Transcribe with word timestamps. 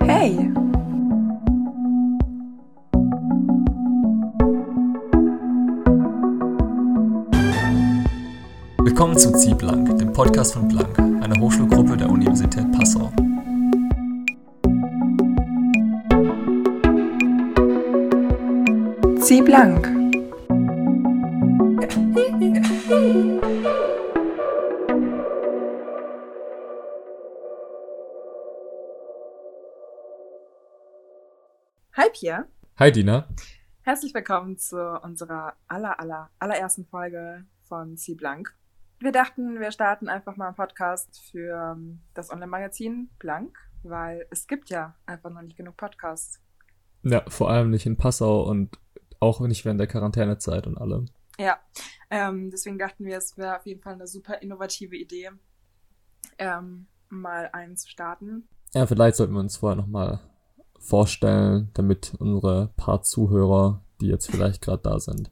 Hey! 0.00 0.50
Willkommen 8.78 9.18
zu 9.18 9.32
Zieh 9.32 9.54
Blank, 9.54 9.98
dem 9.98 10.12
Podcast 10.12 10.54
von 10.54 10.68
Blank, 10.68 10.98
einer 10.98 11.38
Hochschulgruppe 11.40 11.96
der 11.96 12.08
Universität 12.08 12.70
Passau. 12.72 13.10
Zieh 19.20 19.42
blank. 32.16 32.48
Hi 32.78 32.90
Dina. 32.90 33.28
herzlich 33.82 34.14
willkommen 34.14 34.56
zu 34.56 34.78
unserer 35.02 35.54
aller, 35.68 36.00
aller, 36.00 36.30
allerersten 36.38 36.86
Folge 36.86 37.44
von 37.60 37.98
Zieh 37.98 38.14
blank. 38.14 38.56
Wir 39.00 39.12
dachten, 39.12 39.60
wir 39.60 39.70
starten 39.70 40.08
einfach 40.08 40.36
mal 40.36 40.46
einen 40.46 40.56
Podcast 40.56 41.20
für 41.30 41.74
ähm, 41.76 42.00
das 42.14 42.30
Online-Magazin 42.30 43.10
Blank, 43.18 43.58
weil 43.82 44.26
es 44.30 44.46
gibt 44.46 44.70
ja 44.70 44.94
einfach 45.04 45.28
noch 45.28 45.42
nicht 45.42 45.58
genug 45.58 45.76
Podcasts. 45.76 46.40
Ja, 47.02 47.22
vor 47.28 47.50
allem 47.50 47.70
nicht 47.70 47.84
in 47.84 47.98
Passau 47.98 48.48
und 48.48 48.78
auch 49.20 49.40
nicht 49.40 49.66
während 49.66 49.80
der 49.80 49.86
Quarantänezeit 49.86 50.66
und 50.66 50.78
allem. 50.78 51.10
Ja, 51.38 51.58
ähm, 52.08 52.50
deswegen 52.50 52.78
dachten 52.78 53.04
wir, 53.04 53.18
es 53.18 53.36
wäre 53.36 53.56
auf 53.56 53.66
jeden 53.66 53.82
Fall 53.82 53.92
eine 53.92 54.06
super 54.06 54.40
innovative 54.40 54.96
Idee, 54.96 55.32
ähm, 56.38 56.86
mal 57.10 57.50
einen 57.52 57.76
zu 57.76 57.90
starten. 57.90 58.48
Ja, 58.72 58.86
vielleicht 58.86 59.16
sollten 59.16 59.34
wir 59.34 59.40
uns 59.40 59.58
vorher 59.58 59.76
nochmal 59.76 60.20
vorstellen, 60.78 61.70
damit 61.74 62.14
unsere 62.18 62.70
paar 62.76 63.02
Zuhörer, 63.02 63.82
die 64.00 64.06
jetzt 64.06 64.30
vielleicht 64.30 64.62
gerade 64.62 64.82
da 64.82 65.00
sind. 65.00 65.30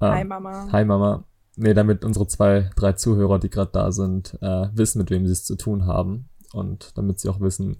ähm, 0.00 0.10
Hi 0.10 0.24
Mama. 0.24 0.68
Hi 0.72 0.84
Mama. 0.84 1.24
Nee, 1.56 1.74
damit 1.74 2.04
unsere 2.04 2.26
zwei, 2.26 2.70
drei 2.76 2.92
Zuhörer, 2.94 3.38
die 3.38 3.50
gerade 3.50 3.72
da 3.72 3.92
sind, 3.92 4.38
äh, 4.40 4.68
wissen, 4.74 4.98
mit 4.98 5.10
wem 5.10 5.26
sie 5.26 5.32
es 5.32 5.44
zu 5.44 5.56
tun 5.56 5.86
haben. 5.86 6.28
Und 6.52 6.96
damit 6.96 7.20
sie 7.20 7.28
auch 7.28 7.40
wissen, 7.40 7.76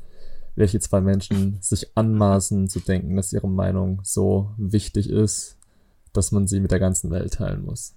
welche 0.55 0.81
zwei 0.81 1.01
Menschen 1.01 1.59
sich 1.63 1.97
anmaßen 1.97 2.69
zu 2.69 2.81
denken, 2.81 3.17
dass 3.17 3.33
ihre 3.33 3.49
Meinung 3.49 4.01
so 4.03 4.51
wichtig 4.59 5.09
ist, 5.09 5.59
dass 6.13 6.33
man 6.33 6.47
sie 6.47 6.61
mit 6.61 6.71
der 6.71 6.81
ganzen 6.81 7.11
Welt 7.11 7.35
teilen 7.35 7.65
muss. 7.65 7.95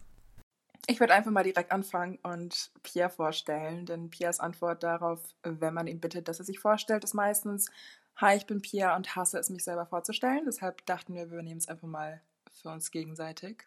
Ich 0.88 1.00
würde 1.00 1.14
einfach 1.14 1.32
mal 1.32 1.44
direkt 1.44 1.72
anfangen 1.72 2.20
und 2.22 2.72
Pierre 2.84 3.10
vorstellen, 3.10 3.86
denn 3.86 4.10
Pierres 4.10 4.40
Antwort 4.40 4.84
darauf, 4.84 5.20
wenn 5.44 5.74
man 5.74 5.88
ihn 5.88 6.00
bittet, 6.00 6.28
dass 6.28 6.40
er 6.40 6.46
sich 6.46 6.60
vorstellt, 6.60 7.04
ist 7.04 7.16
meistens, 7.16 7.70
hi, 8.18 8.38
ich 8.38 8.46
bin 8.46 8.62
Pierre 8.62 8.96
und 8.96 9.16
hasse 9.16 9.38
es, 9.40 9.50
mich 9.50 9.64
selber 9.64 9.86
vorzustellen. 9.86 10.44
Deshalb 10.46 10.86
dachten 10.86 11.14
wir, 11.16 11.30
wir 11.32 11.42
nehmen 11.42 11.58
es 11.58 11.68
einfach 11.68 11.88
mal 11.88 12.22
für 12.54 12.70
uns 12.70 12.92
gegenseitig. 12.92 13.66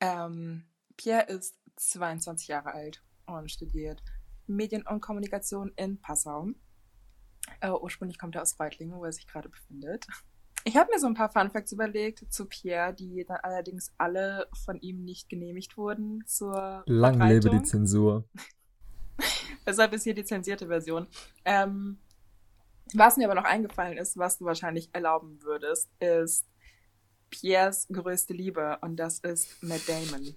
Ähm, 0.00 0.64
Pierre 0.96 1.26
ist 1.26 1.56
22 1.76 2.48
Jahre 2.48 2.72
alt 2.72 3.02
und 3.26 3.50
studiert 3.50 4.02
Medien 4.46 4.86
und 4.86 5.00
Kommunikation 5.00 5.72
in 5.76 6.00
Passau. 6.00 6.48
Äh, 7.60 7.70
ursprünglich 7.70 8.18
kommt 8.18 8.34
er 8.34 8.42
aus 8.42 8.58
Reutlingen, 8.58 8.98
wo 8.98 9.04
er 9.04 9.12
sich 9.12 9.26
gerade 9.26 9.48
befindet. 9.48 10.06
Ich 10.64 10.76
habe 10.76 10.90
mir 10.92 10.98
so 10.98 11.06
ein 11.06 11.14
paar 11.14 11.30
Funfacts 11.30 11.72
überlegt 11.72 12.32
zu 12.32 12.46
Pierre, 12.46 12.92
die 12.92 13.24
dann 13.24 13.38
allerdings 13.42 13.92
alle 13.96 14.48
von 14.64 14.80
ihm 14.80 15.04
nicht 15.04 15.28
genehmigt 15.28 15.76
wurden 15.76 16.24
zur 16.26 16.82
Lang 16.86 17.20
lebe 17.20 17.48
die. 17.48 17.62
Zensur. 17.62 18.28
Deshalb 19.66 19.92
ist 19.92 20.04
hier 20.04 20.14
die 20.14 20.24
zensierte 20.24 20.66
Version. 20.66 21.06
Ähm, 21.44 21.98
was 22.94 23.16
mir 23.16 23.26
aber 23.26 23.34
noch 23.34 23.44
eingefallen 23.44 23.98
ist, 23.98 24.16
was 24.16 24.38
du 24.38 24.44
wahrscheinlich 24.44 24.90
erlauben 24.92 25.38
würdest, 25.42 25.90
ist 26.00 26.46
Pierres 27.30 27.86
größte 27.92 28.32
Liebe 28.32 28.78
und 28.80 28.96
das 28.96 29.18
ist 29.20 29.62
Matt 29.62 29.82
Damon. 29.86 30.34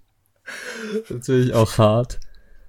Natürlich 1.08 1.54
auch 1.54 1.78
hart, 1.78 2.20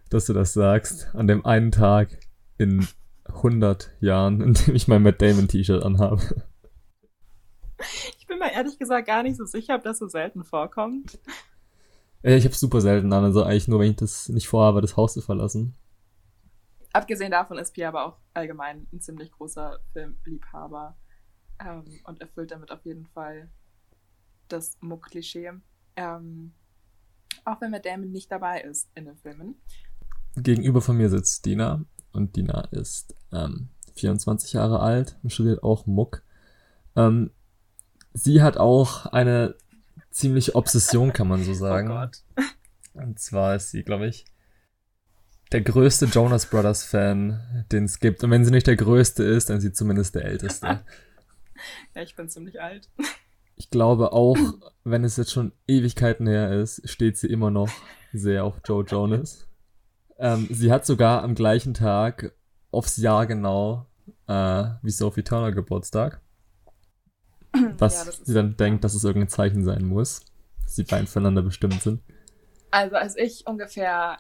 dass 0.10 0.26
du 0.26 0.34
das 0.34 0.54
sagst, 0.54 1.14
an 1.14 1.28
dem 1.28 1.46
einen 1.46 1.72
Tag 1.72 2.20
in 2.58 2.88
100 3.26 3.92
Jahren, 4.00 4.42
in 4.42 4.54
dem 4.54 4.76
ich 4.76 4.88
mein 4.88 5.02
Matt 5.02 5.22
Damon 5.22 5.48
T-Shirt 5.48 5.84
anhabe. 5.84 6.22
Ich 8.18 8.28
bin 8.28 8.40
mir 8.40 8.54
ehrlich 8.54 8.80
gesagt 8.80 9.08
gar 9.08 9.24
nicht 9.24 9.38
so 9.38 9.46
sicher, 9.46 9.76
ob 9.76 9.84
das 9.84 10.00
so 10.00 10.08
selten 10.08 10.44
vorkommt. 10.44 11.20
Ich 12.22 12.46
habe 12.46 12.56
super 12.56 12.80
selten 12.80 13.12
an, 13.12 13.26
also 13.26 13.44
eigentlich 13.44 13.68
nur, 13.68 13.82
wenn 13.82 13.92
ich 13.92 13.98
das 13.98 14.30
nicht 14.30 14.48
vorhabe, 14.48 14.80
das 14.80 14.96
Haus 14.96 15.14
zu 15.14 15.22
verlassen. 15.22 15.76
Abgesehen 16.94 17.32
davon 17.32 17.58
ist 17.58 17.74
Pierre 17.74 17.90
aber 17.90 18.06
auch 18.06 18.18
allgemein 18.36 18.88
ein 18.94 19.02
ziemlich 19.02 19.32
großer 19.32 19.80
Filmliebhaber 19.94 20.96
ähm, 21.60 21.86
und 22.04 22.22
erfüllt 22.22 22.52
damit 22.52 22.72
auf 22.72 22.86
jeden 22.86 23.08
Fall 23.08 23.50
das 24.48 24.78
Muck-Klischee. 24.80 25.52
Ähm, 25.96 26.54
auch 27.46 27.60
wenn 27.62 27.72
Matt 27.72 27.86
Damon 27.86 28.12
nicht 28.12 28.32
dabei 28.32 28.62
ist 28.62 28.90
in 28.94 29.06
den 29.06 29.18
Filmen. 29.18 29.56
Gegenüber 30.36 30.82
von 30.82 30.96
mir 30.98 31.10
sitzt 31.10 31.46
Dina 31.46 31.84
und 32.12 32.36
Dina 32.36 32.62
ist 32.72 33.16
ähm, 33.32 33.70
24 33.96 34.54
Jahre 34.54 34.80
alt 34.80 35.18
und 35.24 35.32
studiert 35.32 35.64
auch 35.64 35.88
Muck. 35.88 36.24
Ähm, 36.96 37.32
sie 38.14 38.44
hat 38.44 38.58
auch 38.58 39.08
eine 39.08 39.56
ziemliche 40.12 40.56
Obsession, 40.56 41.12
kann 41.12 41.28
man 41.28 41.44
so 41.44 41.54
sagen. 41.56 41.90
Oh 41.90 41.96
Gott. 41.96 42.24
Und 42.94 43.20
zwar 43.20 43.56
ist 43.56 43.72
sie, 43.72 43.84
glaube 43.84 44.08
ich, 44.08 44.26
der 45.54 45.62
größte 45.62 46.06
Jonas 46.08 46.48
Brothers 46.48 46.84
Fan, 46.84 47.66
den 47.72 47.86
es 47.86 48.00
gibt. 48.00 48.24
Und 48.24 48.32
wenn 48.32 48.44
sie 48.44 48.52
nicht 48.52 48.68
der 48.68 48.76
größte 48.76 49.24
ist, 49.24 49.50
dann 49.50 49.58
ist 49.58 49.64
sie 49.64 49.72
zumindest 49.72 50.16
der 50.16 50.26
älteste. 50.26 50.82
Ja, 51.96 52.02
ich 52.02 52.16
bin 52.16 52.28
ziemlich 52.28 52.60
alt. 52.60 52.90
Ich 53.56 53.70
glaube 53.70 54.12
auch, 54.12 54.36
wenn 54.84 55.06
es 55.06 55.16
jetzt 55.16 55.32
schon 55.32 55.54
Ewigkeiten 55.66 56.28
her 56.28 56.52
ist, 56.52 56.90
steht 56.90 57.18
sie 57.18 57.28
immer 57.28 57.52
noch 57.52 57.70
sehr 58.12 58.44
auf 58.44 58.56
Joe 58.66 58.84
Jonas. 58.84 59.48
Ähm, 60.18 60.48
sie 60.50 60.74
hat 60.74 60.86
sogar 60.86 61.24
am 61.24 61.36
gleichen 61.36 61.74
Tag 61.74 62.34
aufs 62.72 62.98
Jahr 62.98 63.28
genau 63.28 63.86
äh, 64.28 64.66
wie 64.82 64.90
Sophie 64.90 65.24
Turner 65.24 65.54
Geburtstag. 65.54 66.20
Was 67.78 68.06
Ja, 68.06 68.12
sie 68.12 68.34
dann 68.34 68.58
denkt, 68.58 68.84
dass 68.84 68.96
es 68.96 69.06
irgendein 69.06 69.30
Zeichen 69.30 69.64
sein 69.64 69.86
muss, 69.86 70.26
dass 70.64 70.76
die 70.76 70.84
beiden 70.84 71.08
füreinander 71.08 71.44
bestimmt 71.44 71.82
sind. 71.82 72.02
Also 72.72 72.96
als 72.98 73.16
ich 73.16 73.48
ungefähr 73.48 74.18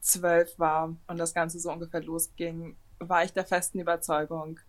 zwölf 0.00 0.58
war 0.58 0.96
und 1.06 1.18
das 1.18 1.34
Ganze 1.34 1.58
so 1.58 1.70
ungefähr 1.70 2.02
losging, 2.02 2.76
war 2.98 3.24
ich 3.24 3.32
der 3.32 3.44
festen 3.44 3.78
Überzeugung, 3.78 4.60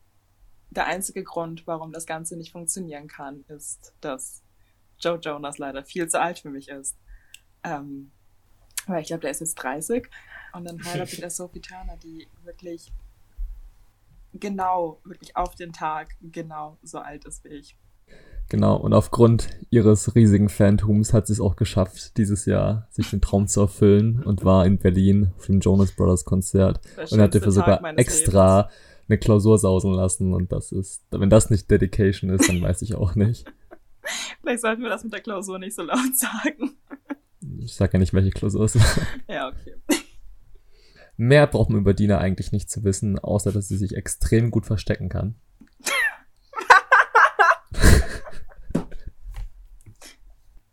der 0.69 0.85
einzige 0.85 1.23
Grund, 1.23 1.65
warum 1.65 1.93
das 1.93 2.05
Ganze 2.05 2.35
nicht 2.35 2.51
funktionieren 2.51 3.07
kann, 3.07 3.45
ist, 3.47 3.93
dass 4.01 4.43
Joe 4.99 5.17
Jonas 5.17 5.57
leider 5.57 5.83
viel 5.85 6.07
zu 6.09 6.19
alt 6.19 6.39
für 6.39 6.49
mich 6.49 6.69
ist. 6.69 6.97
Ähm, 7.63 8.11
weil 8.85 9.01
ich 9.01 9.07
glaube, 9.07 9.21
der 9.21 9.31
ist 9.31 9.41
jetzt 9.41 9.55
30 9.55 10.09
und 10.53 10.65
dann 10.65 10.83
heiratet 10.83 11.19
er 11.19 11.29
Sophie 11.29 11.61
Turner, 11.61 11.97
die 11.97 12.27
wirklich 12.43 12.91
genau, 14.33 15.01
wirklich 15.03 15.35
auf 15.35 15.55
den 15.55 15.73
Tag 15.73 16.15
genau 16.21 16.77
so 16.83 16.99
alt 16.99 17.25
ist 17.25 17.43
wie 17.43 17.49
ich. 17.49 17.77
Genau, 18.49 18.77
und 18.77 18.93
aufgrund 18.93 19.49
ihres 19.69 20.15
riesigen 20.15 20.47
Fantums 20.47 21.13
hat 21.13 21.27
sie 21.27 21.33
es 21.33 21.41
auch 21.41 21.57
geschafft, 21.57 22.17
dieses 22.17 22.45
Jahr 22.45 22.87
sich 22.89 23.09
den 23.09 23.19
Traum 23.19 23.47
zu 23.47 23.61
erfüllen 23.61 24.23
und 24.23 24.45
war 24.45 24.65
in 24.65 24.77
Berlin 24.77 25.31
auf 25.37 25.47
dem 25.47 25.59
Jonas 25.59 25.91
Brothers 25.91 26.23
Konzert 26.23 26.79
und 27.11 27.19
hat 27.19 27.35
dafür 27.35 27.51
sogar 27.51 27.83
extra 27.97 28.69
eine 29.09 29.17
Klausur 29.17 29.57
sausen 29.57 29.93
lassen 29.93 30.33
und 30.33 30.51
das 30.51 30.71
ist, 30.71 31.03
wenn 31.11 31.29
das 31.29 31.49
nicht 31.49 31.69
Dedication 31.69 32.29
ist, 32.29 32.47
dann 32.47 32.61
weiß 32.61 32.81
ich 32.81 32.95
auch 32.95 33.15
nicht. 33.15 33.27
Lebens. 33.27 33.43
Vielleicht 34.41 34.61
sollten 34.61 34.81
wir 34.81 34.89
das 34.89 35.03
mit 35.03 35.13
der 35.13 35.21
Klausur 35.21 35.59
nicht 35.59 35.75
so 35.75 35.83
laut 35.83 36.15
sagen. 36.15 36.75
Ich 37.59 37.75
sag 37.75 37.93
ja 37.93 37.99
nicht, 37.99 38.13
welche 38.13 38.31
Klausur 38.31 38.65
es 38.65 38.75
war. 38.75 39.07
ja, 39.29 39.47
okay. 39.49 39.75
Mehr 41.17 41.47
braucht 41.47 41.69
man 41.69 41.81
über 41.81 41.93
Dina 41.93 42.19
eigentlich 42.19 42.51
nicht 42.51 42.69
zu 42.69 42.83
wissen, 42.83 43.17
außer 43.17 43.51
dass 43.51 43.67
sie 43.67 43.77
sich 43.77 43.95
extrem 43.95 44.51
gut 44.51 44.65
verstecken 44.65 45.09
kann. 45.09 45.35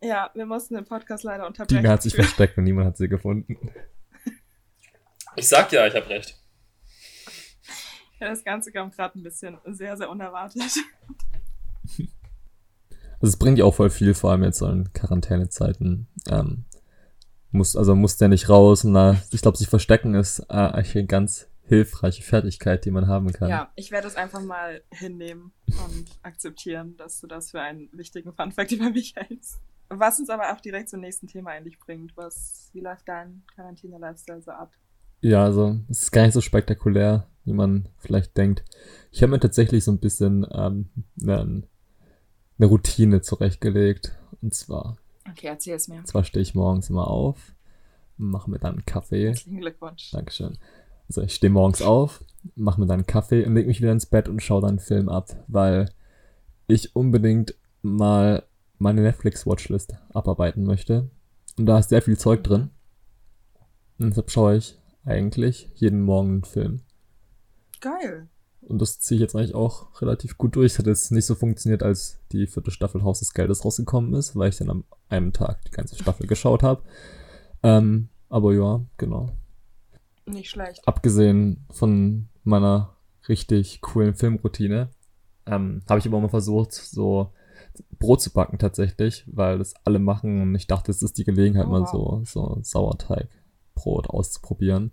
Ja, 0.04 0.30
wir 0.34 0.44
mussten 0.44 0.74
den 0.74 0.84
Podcast 0.84 1.24
leider 1.24 1.46
unterbrechen. 1.46 1.82
Dina 1.82 1.94
hat 1.94 2.02
sich 2.02 2.14
versteckt 2.14 2.58
und 2.58 2.64
niemand 2.64 2.86
hat 2.86 2.96
sie 2.96 3.08
gefunden. 3.08 3.56
Ich 5.36 5.48
sag 5.48 5.72
ja, 5.72 5.84
ich 5.84 5.96
habe 5.96 6.08
recht. 6.10 6.40
Ja, 8.20 8.28
das 8.28 8.44
Ganze 8.44 8.70
kam 8.70 8.92
gerade 8.92 9.18
ein 9.18 9.24
bisschen 9.24 9.58
sehr, 9.66 9.96
sehr 9.96 10.08
unerwartet. 10.08 10.62
Also 13.20 13.32
es 13.32 13.38
bringt 13.38 13.58
ja 13.58 13.64
auch 13.64 13.74
voll 13.74 13.90
viel, 13.90 14.12
vor 14.12 14.32
allem 14.32 14.44
jetzt 14.44 14.58
so 14.58 14.68
in 14.68 14.92
Quarantänezeiten. 14.92 16.08
Ähm, 16.28 16.66
muss, 17.50 17.74
also 17.74 17.94
muss 17.94 18.18
der 18.18 18.28
nicht 18.28 18.50
raus 18.50 18.84
und 18.84 18.92
da, 18.92 19.16
ich 19.30 19.40
glaube, 19.40 19.56
sich 19.56 19.68
verstecken 19.68 20.14
ist 20.14 20.40
äh, 20.50 20.54
eigentlich 20.54 20.94
eine 20.94 21.06
ganz 21.06 21.48
hilfreiche 21.62 22.22
Fertigkeit, 22.22 22.84
die 22.84 22.90
man 22.90 23.08
haben 23.08 23.32
kann. 23.32 23.48
Ja, 23.48 23.72
ich 23.76 23.90
werde 23.90 24.08
es 24.08 24.16
einfach 24.16 24.42
mal 24.42 24.82
hinnehmen 24.90 25.52
und 25.66 26.06
akzeptieren, 26.22 26.96
dass 26.98 27.20
du 27.20 27.26
das 27.26 27.52
für 27.52 27.60
einen 27.60 27.88
wichtigen 27.92 28.34
Funfact 28.34 28.72
über 28.72 28.90
mich 28.90 29.14
hältst. 29.16 29.60
Was 29.88 30.18
uns 30.18 30.30
aber 30.30 30.52
auch 30.52 30.60
direkt 30.60 30.88
zum 30.88 31.00
nächsten 31.00 31.26
Thema 31.26 31.50
eigentlich 31.50 31.78
bringt. 31.78 32.16
Was, 32.16 32.70
wie 32.72 32.80
läuft 32.80 33.08
dein 33.08 33.42
Quarantäne-Lifestyle 33.54 34.42
so 34.42 34.50
ab? 34.50 34.72
Ja, 35.20 35.44
also 35.44 35.78
es 35.88 36.02
ist 36.02 36.10
gar 36.10 36.22
nicht 36.24 36.34
so 36.34 36.40
spektakulär, 36.40 37.26
wie 37.44 37.52
man 37.52 37.88
vielleicht 37.98 38.36
denkt. 38.36 38.64
Ich 39.12 39.22
habe 39.22 39.30
mir 39.32 39.40
tatsächlich 39.40 39.84
so 39.84 39.92
ein 39.92 39.98
bisschen 40.00 40.46
ähm, 40.52 40.88
eine, 41.22 41.62
eine 42.58 42.66
Routine 42.66 43.20
zurechtgelegt. 43.22 44.16
Und 44.42 44.54
zwar, 44.54 44.96
Okay, 45.30 45.46
erzähl 45.46 45.74
es 45.76 45.88
mir. 45.88 45.98
und 45.98 46.06
zwar 46.06 46.24
stehe 46.24 46.42
ich 46.42 46.54
morgens 46.54 46.90
immer 46.90 47.08
auf, 47.08 47.54
mache 48.16 48.50
mir 48.50 48.58
dann 48.58 48.74
einen 48.74 48.86
Kaffee. 48.86 49.28
Herzlichen 49.28 49.60
Glückwunsch. 49.60 50.10
Dankeschön. 50.10 50.58
Also 51.08 51.22
ich 51.22 51.34
stehe 51.34 51.50
morgens 51.50 51.82
auf, 51.82 52.24
mache 52.56 52.80
mir 52.80 52.86
dann 52.86 53.00
einen 53.00 53.06
Kaffee 53.06 53.44
und 53.46 53.54
leg 53.54 53.66
mich 53.66 53.80
wieder 53.80 53.92
ins 53.92 54.06
Bett 54.06 54.28
und 54.28 54.42
schaue 54.42 54.62
dann 54.62 54.70
einen 54.70 54.78
Film 54.80 55.08
ab, 55.08 55.28
weil 55.46 55.90
ich 56.66 56.96
unbedingt 56.96 57.54
mal 57.82 58.42
meine 58.78 59.02
Netflix-Watchlist 59.02 59.94
abarbeiten 60.12 60.64
möchte. 60.64 61.10
Und 61.58 61.66
da 61.66 61.78
ist 61.78 61.90
sehr 61.90 62.02
viel 62.02 62.18
Zeug 62.18 62.42
drin. 62.42 62.70
Und 63.98 64.10
deshalb 64.10 64.30
schaue 64.30 64.56
ich 64.56 64.78
eigentlich 65.04 65.70
jeden 65.74 66.00
Morgen 66.00 66.30
einen 66.30 66.44
Film. 66.44 66.80
Geil. 67.80 68.28
Und 68.62 68.80
das 68.80 68.98
ziehe 68.98 69.16
ich 69.16 69.22
jetzt 69.22 69.36
eigentlich 69.36 69.54
auch 69.54 70.00
relativ 70.00 70.38
gut 70.38 70.56
durch. 70.56 70.72
Es 70.72 70.78
hat 70.78 70.86
jetzt 70.86 71.12
nicht 71.12 71.26
so 71.26 71.34
funktioniert, 71.34 71.82
als 71.82 72.20
die 72.32 72.46
vierte 72.46 72.70
Staffel 72.70 73.02
Haus 73.02 73.18
des 73.18 73.34
Geldes 73.34 73.64
rausgekommen 73.64 74.14
ist, 74.14 74.36
weil 74.36 74.48
ich 74.48 74.56
dann 74.56 74.70
am 74.70 74.84
einem 75.08 75.32
Tag 75.32 75.62
die 75.66 75.70
ganze 75.70 75.96
Staffel 75.96 76.26
geschaut 76.26 76.62
habe. 76.62 76.82
Ähm, 77.62 78.08
aber 78.28 78.54
ja, 78.54 78.84
genau. 78.96 79.30
Nicht 80.26 80.50
schlecht. 80.50 80.86
Abgesehen 80.88 81.66
von 81.70 82.28
meiner 82.42 82.96
richtig 83.28 83.80
coolen 83.82 84.14
Filmroutine, 84.14 84.88
ähm, 85.46 85.82
habe 85.88 85.98
ich 85.98 86.06
aber 86.06 86.20
mal 86.20 86.28
versucht, 86.28 86.72
so 86.72 87.30
Brot 87.98 88.20
zu 88.20 88.32
backen 88.32 88.58
tatsächlich, 88.58 89.24
weil 89.26 89.58
das 89.58 89.74
alle 89.84 89.98
machen 89.98 90.42
und 90.42 90.54
ich 90.54 90.66
dachte, 90.66 90.90
es 90.90 91.02
ist 91.02 91.18
die 91.18 91.24
Gelegenheit, 91.24 91.66
Oh, 91.66 91.70
mal 91.70 91.86
so, 91.86 92.22
so 92.24 92.58
Sauerteigbrot 92.62 94.08
auszuprobieren. 94.10 94.92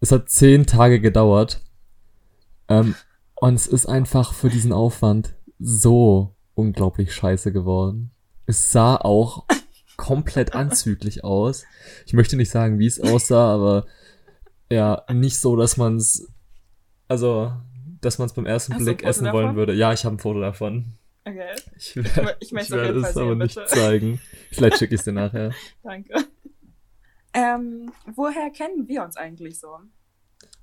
Es 0.00 0.12
hat 0.12 0.28
zehn 0.28 0.66
Tage 0.66 1.00
gedauert. 1.00 1.60
Ähm, 2.68 2.94
und 3.36 3.54
es 3.54 3.66
ist 3.66 3.86
einfach 3.86 4.32
für 4.32 4.48
diesen 4.48 4.72
Aufwand 4.72 5.34
so 5.58 6.34
unglaublich 6.54 7.14
scheiße 7.14 7.52
geworden. 7.52 8.10
Es 8.46 8.72
sah 8.72 8.96
auch 8.96 9.46
komplett 9.96 10.54
anzüglich 10.54 11.22
aus. 11.24 11.64
Ich 12.06 12.12
möchte 12.12 12.36
nicht 12.36 12.50
sagen, 12.50 12.78
wie 12.78 12.86
es 12.86 13.00
aussah, 13.00 13.54
aber 13.54 13.86
ja, 14.70 15.04
nicht 15.12 15.38
so, 15.38 15.54
dass 15.56 15.76
man 15.76 15.96
es, 15.96 16.32
also, 17.08 17.52
dass 18.00 18.18
man 18.18 18.26
es 18.26 18.32
beim 18.32 18.46
ersten 18.46 18.74
Hast 18.74 18.82
Blick 18.84 19.04
essen 19.04 19.24
davon? 19.24 19.42
wollen 19.44 19.56
würde. 19.56 19.74
Ja, 19.74 19.92
ich 19.92 20.04
habe 20.04 20.16
ein 20.16 20.18
Foto 20.18 20.40
davon. 20.40 20.94
Okay, 21.24 21.54
Ich, 21.76 21.96
werde 21.96 22.36
ich 22.40 22.52
ich 22.52 22.58
es 22.58 22.72
auf 22.72 22.78
werde 22.78 22.98
es 23.00 23.16
aber 23.16 23.28
sehen, 23.30 23.38
nicht 23.38 23.54
bitte. 23.54 23.66
zeigen. 23.68 24.20
Vielleicht 24.50 24.78
schicke 24.78 24.94
ich 24.94 25.00
es 25.00 25.04
dir 25.04 25.12
nachher. 25.12 25.52
danke. 25.82 26.14
Ähm, 27.34 27.92
woher 28.14 28.50
kennen 28.50 28.88
wir 28.88 29.02
uns 29.02 29.16
eigentlich 29.16 29.58
so? 29.58 29.78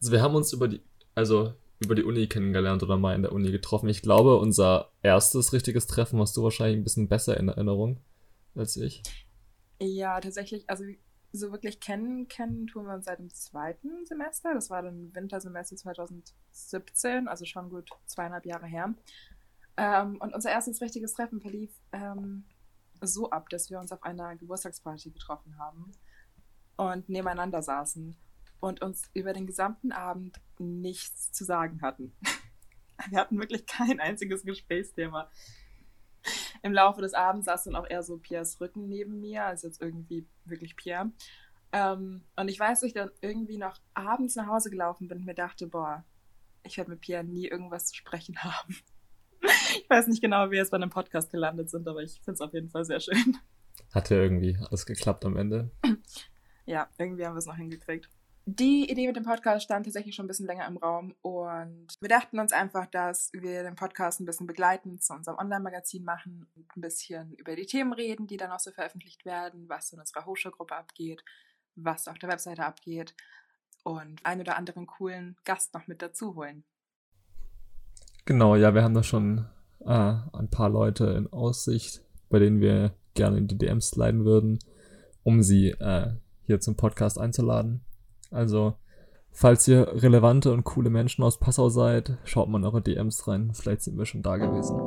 Also 0.02 0.12
wir 0.12 0.22
haben 0.22 0.36
uns 0.36 0.54
über 0.54 0.68
die, 0.68 0.82
also 1.16 1.54
über 1.80 1.96
die 1.96 2.04
Uni 2.04 2.28
kennengelernt 2.28 2.84
oder 2.84 2.98
mal 2.98 3.16
in 3.16 3.22
der 3.22 3.32
Uni 3.32 3.52
getroffen. 3.52 3.90
Ich 3.90 4.02
glaube, 4.02 4.38
unser 4.38 4.92
erstes 5.02 5.54
richtiges 5.54 5.88
Treffen 5.88 6.20
hast 6.20 6.36
du 6.36 6.44
wahrscheinlich 6.44 6.78
ein 6.78 6.84
bisschen 6.84 7.08
besser 7.08 7.38
in 7.38 7.48
Erinnerung 7.48 8.02
als 8.56 8.76
ich. 8.76 9.02
Ja, 9.82 10.20
tatsächlich, 10.20 10.70
also 10.70 10.84
so 11.32 11.52
wirklich 11.52 11.80
kennen, 11.80 12.28
kennen 12.28 12.68
tun 12.68 12.86
wir 12.86 12.96
uns 12.96 13.06
seit 13.06 13.20
dem 13.20 13.30
zweiten 13.34 14.06
Semester. 14.06 14.54
Das 14.54 14.70
war 14.70 14.82
dann 14.82 15.14
Wintersemester 15.16 15.76
2017, 15.78 17.28
also 17.28 17.46
schon 17.46 17.70
gut 17.70 17.90
zweieinhalb 18.06 18.46
Jahre 18.46 18.66
her. 18.66 18.94
Ähm, 19.81 20.18
und 20.20 20.34
unser 20.36 20.52
erstes 20.52 20.81
richtiges 20.81 21.14
Treffen 21.14 21.40
verlief 21.40 21.72
ähm, 21.94 22.44
so 23.00 23.30
ab, 23.30 23.48
dass 23.48 23.70
wir 23.70 23.80
uns 23.80 23.94
auf 23.94 24.04
einer 24.04 24.36
Geburtstagsparty 24.36 25.12
getroffen 25.12 25.58
haben 25.58 25.94
und 26.76 27.08
nebeneinander 27.08 27.62
saßen 27.62 28.18
und 28.60 28.81
uns 28.81 29.10
über 29.14 29.31
den 29.31 29.48
gesamten 29.48 29.94
Abend 29.94 30.42
nichts 30.58 31.31
zu 31.31 31.46
sagen 31.46 31.81
hatten. 31.81 32.14
Wir 33.10 33.20
hatten 33.20 33.40
wirklich 33.40 33.66
kein 33.66 34.02
einziges 34.02 34.44
Gesprächsthema. 34.44 35.31
Im 36.62 36.74
Laufe 36.74 37.00
des 37.00 37.14
Abends 37.14 37.46
saß 37.46 37.64
dann 37.64 37.78
auch 37.78 37.90
eher 37.90 38.04
so 38.04 38.18
Piers 38.18 38.60
Rücken 38.60 38.90
neben 38.90 39.22
mir, 39.22 39.46
als 39.46 39.62
jetzt 39.62 39.82
irgendwie 39.82 40.28
wirklich 40.44 40.75
Pierre. 40.75 41.10
Ähm, 41.72 42.25
und 42.36 42.50
ich 42.50 42.60
weiß, 42.60 42.82
dass 42.82 42.88
ich 42.88 42.94
dann 42.94 43.12
irgendwie 43.22 43.58
noch 43.58 43.80
abends 43.94 44.36
nach 44.36 44.48
Hause 44.48 44.70
gelaufen 44.70 45.08
bin 45.08 45.20
und 45.20 45.25
mir 45.25 45.36
dachte, 45.36 45.68
boah, 45.68 46.04
ich 46.64 46.75
werde 46.75 46.92
mit 46.92 47.00
Pierre 47.00 47.24
nie 47.24 47.48
irgendwas 47.48 47.86
zu 47.86 47.96
sprechen 47.96 48.38
haben. 48.44 48.75
Ich 49.41 49.89
weiß 49.89 50.07
nicht 50.07 50.21
genau, 50.21 50.47
wie 50.47 50.51
wir 50.51 50.57
jetzt 50.59 50.71
bei 50.71 50.77
einem 50.77 50.89
Podcast 50.89 51.31
gelandet 51.31 51.69
sind, 51.69 51.88
aber 51.88 52.01
ich 52.01 52.13
finde 52.21 52.33
es 52.33 52.41
auf 52.41 52.53
jeden 52.53 52.69
Fall 52.69 52.86
sehr 52.86 53.00
schön. 53.00 53.38
Hat 53.94 54.09
ja 54.09 54.18
irgendwie 54.18 54.57
alles 54.69 54.86
geklappt 54.86 55.25
am 55.25 55.36
Ende. 55.36 55.71
Ja, 56.65 56.88
irgendwie 56.97 57.25
haben 57.25 57.33
wir 57.33 57.39
es 57.39 57.47
noch 57.47 57.56
hingekriegt. 57.56 58.09
Die 58.45 58.89
Idee 58.89 59.06
mit 59.06 59.15
dem 59.15 59.25
Podcast 59.25 59.63
stand 59.63 59.86
tatsächlich 59.86 60.15
schon 60.15 60.25
ein 60.25 60.27
bisschen 60.27 60.47
länger 60.47 60.68
im 60.68 60.77
Raum 60.77 61.15
und 61.21 61.88
wir 62.00 62.09
dachten 62.09 62.39
uns 62.39 62.51
einfach, 62.51 62.88
dass 62.88 63.30
wir 63.31 63.62
den 63.62 63.75
Podcast 63.75 64.19
ein 64.19 64.25
bisschen 64.25 64.47
begleitend 64.47 65.03
zu 65.03 65.13
unserem 65.13 65.38
Online-Magazin 65.38 66.03
machen 66.03 66.47
und 66.56 66.75
ein 66.75 66.81
bisschen 66.81 67.33
über 67.36 67.56
die 67.56 67.68
Themen 67.68 67.94
reden, 67.94 68.25
die 68.25 68.38
dann 68.38 68.51
auch 68.51 68.59
so 68.59 68.71
veröffentlicht 68.71 69.24
werden, 69.24 69.69
was 69.69 69.94
in 69.94 70.00
unserer 70.00 70.25
Hochschulgruppe 70.25 70.75
abgeht, 70.75 71.24
was 71.75 72.07
auf 72.07 72.18
der 72.18 72.30
Webseite 72.30 72.65
abgeht 72.65 73.13
und 73.83 74.25
einen 74.25 74.41
oder 74.41 74.57
anderen 74.57 74.88
coolen 74.88 75.38
Gast 75.44 75.74
noch 75.75 75.86
mit 75.86 76.01
dazu 76.01 76.36
holen. 76.36 76.63
Genau, 78.30 78.56
ja, 78.56 78.74
wir 78.76 78.84
haben 78.84 78.94
da 78.94 79.02
schon 79.02 79.48
äh, 79.84 80.14
ein 80.34 80.50
paar 80.52 80.70
Leute 80.70 81.06
in 81.06 81.26
Aussicht, 81.34 82.04
bei 82.30 82.38
denen 82.38 82.62
wir 82.62 82.94
gerne 83.16 83.40
in 83.40 83.48
die 83.48 83.58
DMs 83.58 83.90
sliden 83.90 84.24
würden, 84.24 84.60
um 85.24 85.42
sie 85.42 85.72
äh, 85.72 86.12
hier 86.44 86.60
zum 86.60 86.76
Podcast 86.76 87.20
einzuladen. 87.20 87.81
Also, 88.30 88.76
falls 89.31 89.68
ihr 89.68 89.88
relevante 90.04 90.54
und 90.54 90.64
coole 90.64 90.92
Menschen 90.92 91.24
aus 91.24 91.40
Passau 91.40 91.70
seid, 91.70 92.20
schaut 92.24 92.50
mal 92.50 92.60
in 92.60 92.66
eure 92.66 92.84
DMs 92.84 93.28
rein. 93.28 93.52
Vielleicht 93.56 93.81
sind 93.81 93.98
wir 93.98 94.06
schon 94.06 94.22
da 94.22 94.38
gewesen. 94.38 94.78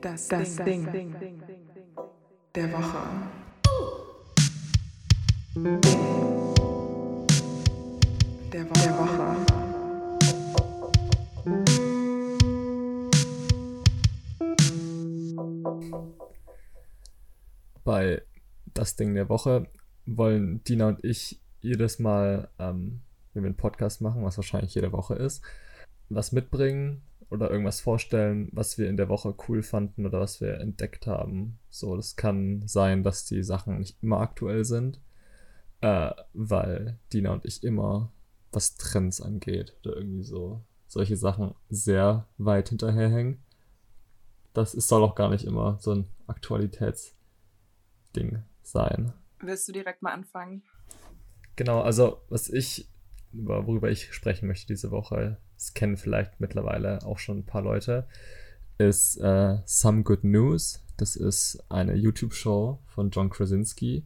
Das, 0.00 0.26
Das 0.26 0.56
Ding, 0.56 0.90
Ding 0.90 1.14
der 2.56 2.72
Woche. 2.72 2.98
Der 5.54 5.78
Woche. 8.64 8.80
Der 8.82 8.98
Woche. 8.98 9.59
Bei 17.90 18.22
das 18.72 18.94
Ding 18.94 19.16
der 19.16 19.28
Woche 19.28 19.66
wollen 20.06 20.62
Dina 20.62 20.86
und 20.86 21.04
ich 21.04 21.40
jedes 21.60 21.98
Mal, 21.98 22.48
ähm, 22.60 23.00
wenn 23.34 23.42
wir 23.42 23.48
einen 23.48 23.56
Podcast 23.56 24.00
machen, 24.00 24.22
was 24.22 24.38
wahrscheinlich 24.38 24.76
jede 24.76 24.92
Woche 24.92 25.16
ist, 25.16 25.42
was 26.08 26.30
mitbringen 26.30 27.02
oder 27.30 27.50
irgendwas 27.50 27.80
vorstellen, 27.80 28.48
was 28.52 28.78
wir 28.78 28.88
in 28.88 28.96
der 28.96 29.08
Woche 29.08 29.34
cool 29.48 29.64
fanden 29.64 30.06
oder 30.06 30.20
was 30.20 30.40
wir 30.40 30.60
entdeckt 30.60 31.08
haben. 31.08 31.58
So, 31.68 31.96
das 31.96 32.14
kann 32.14 32.62
sein, 32.68 33.02
dass 33.02 33.24
die 33.24 33.42
Sachen 33.42 33.78
nicht 33.78 34.00
immer 34.04 34.20
aktuell 34.20 34.64
sind, 34.64 35.00
äh, 35.80 36.12
weil 36.32 36.96
Dina 37.12 37.32
und 37.32 37.44
ich 37.44 37.64
immer, 37.64 38.12
was 38.52 38.76
Trends 38.76 39.20
angeht 39.20 39.76
oder 39.82 39.96
irgendwie 39.96 40.22
so, 40.22 40.60
solche 40.86 41.16
Sachen 41.16 41.56
sehr 41.70 42.28
weit 42.38 42.68
hinterherhängen. 42.68 43.42
Das 44.52 44.74
ist, 44.74 44.86
soll 44.86 45.02
auch 45.02 45.16
gar 45.16 45.30
nicht 45.30 45.44
immer 45.44 45.78
so 45.80 45.90
ein 45.92 46.06
Aktualitätsding 48.10 48.42
sein. 48.62 49.12
Willst 49.40 49.68
du 49.68 49.72
direkt 49.72 50.02
mal 50.02 50.12
anfangen? 50.12 50.62
Genau, 51.56 51.80
also 51.80 52.20
was 52.28 52.48
ich, 52.48 52.88
über- 53.32 53.66
worüber 53.66 53.90
ich 53.90 54.12
sprechen 54.12 54.46
möchte 54.46 54.66
diese 54.66 54.90
Woche, 54.90 55.38
das 55.54 55.74
kennen 55.74 55.96
vielleicht 55.96 56.40
mittlerweile 56.40 57.04
auch 57.04 57.18
schon 57.18 57.38
ein 57.38 57.46
paar 57.46 57.62
Leute, 57.62 58.06
ist 58.78 59.16
äh, 59.18 59.58
Some 59.66 60.02
Good 60.04 60.24
News. 60.24 60.82
Das 60.96 61.16
ist 61.16 61.62
eine 61.70 61.94
YouTube-Show 61.94 62.78
von 62.86 63.10
John 63.10 63.30
Krasinski. 63.30 64.04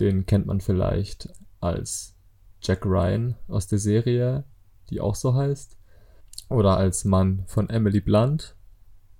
Den 0.00 0.26
kennt 0.26 0.46
man 0.46 0.60
vielleicht 0.60 1.28
als 1.60 2.14
Jack 2.60 2.84
Ryan 2.84 3.36
aus 3.48 3.66
der 3.68 3.78
Serie, 3.78 4.44
die 4.90 5.00
auch 5.00 5.14
so 5.14 5.34
heißt. 5.34 5.76
Oder 6.48 6.76
als 6.76 7.04
Mann 7.04 7.44
von 7.46 7.70
Emily 7.70 8.00
Blunt. 8.00 8.54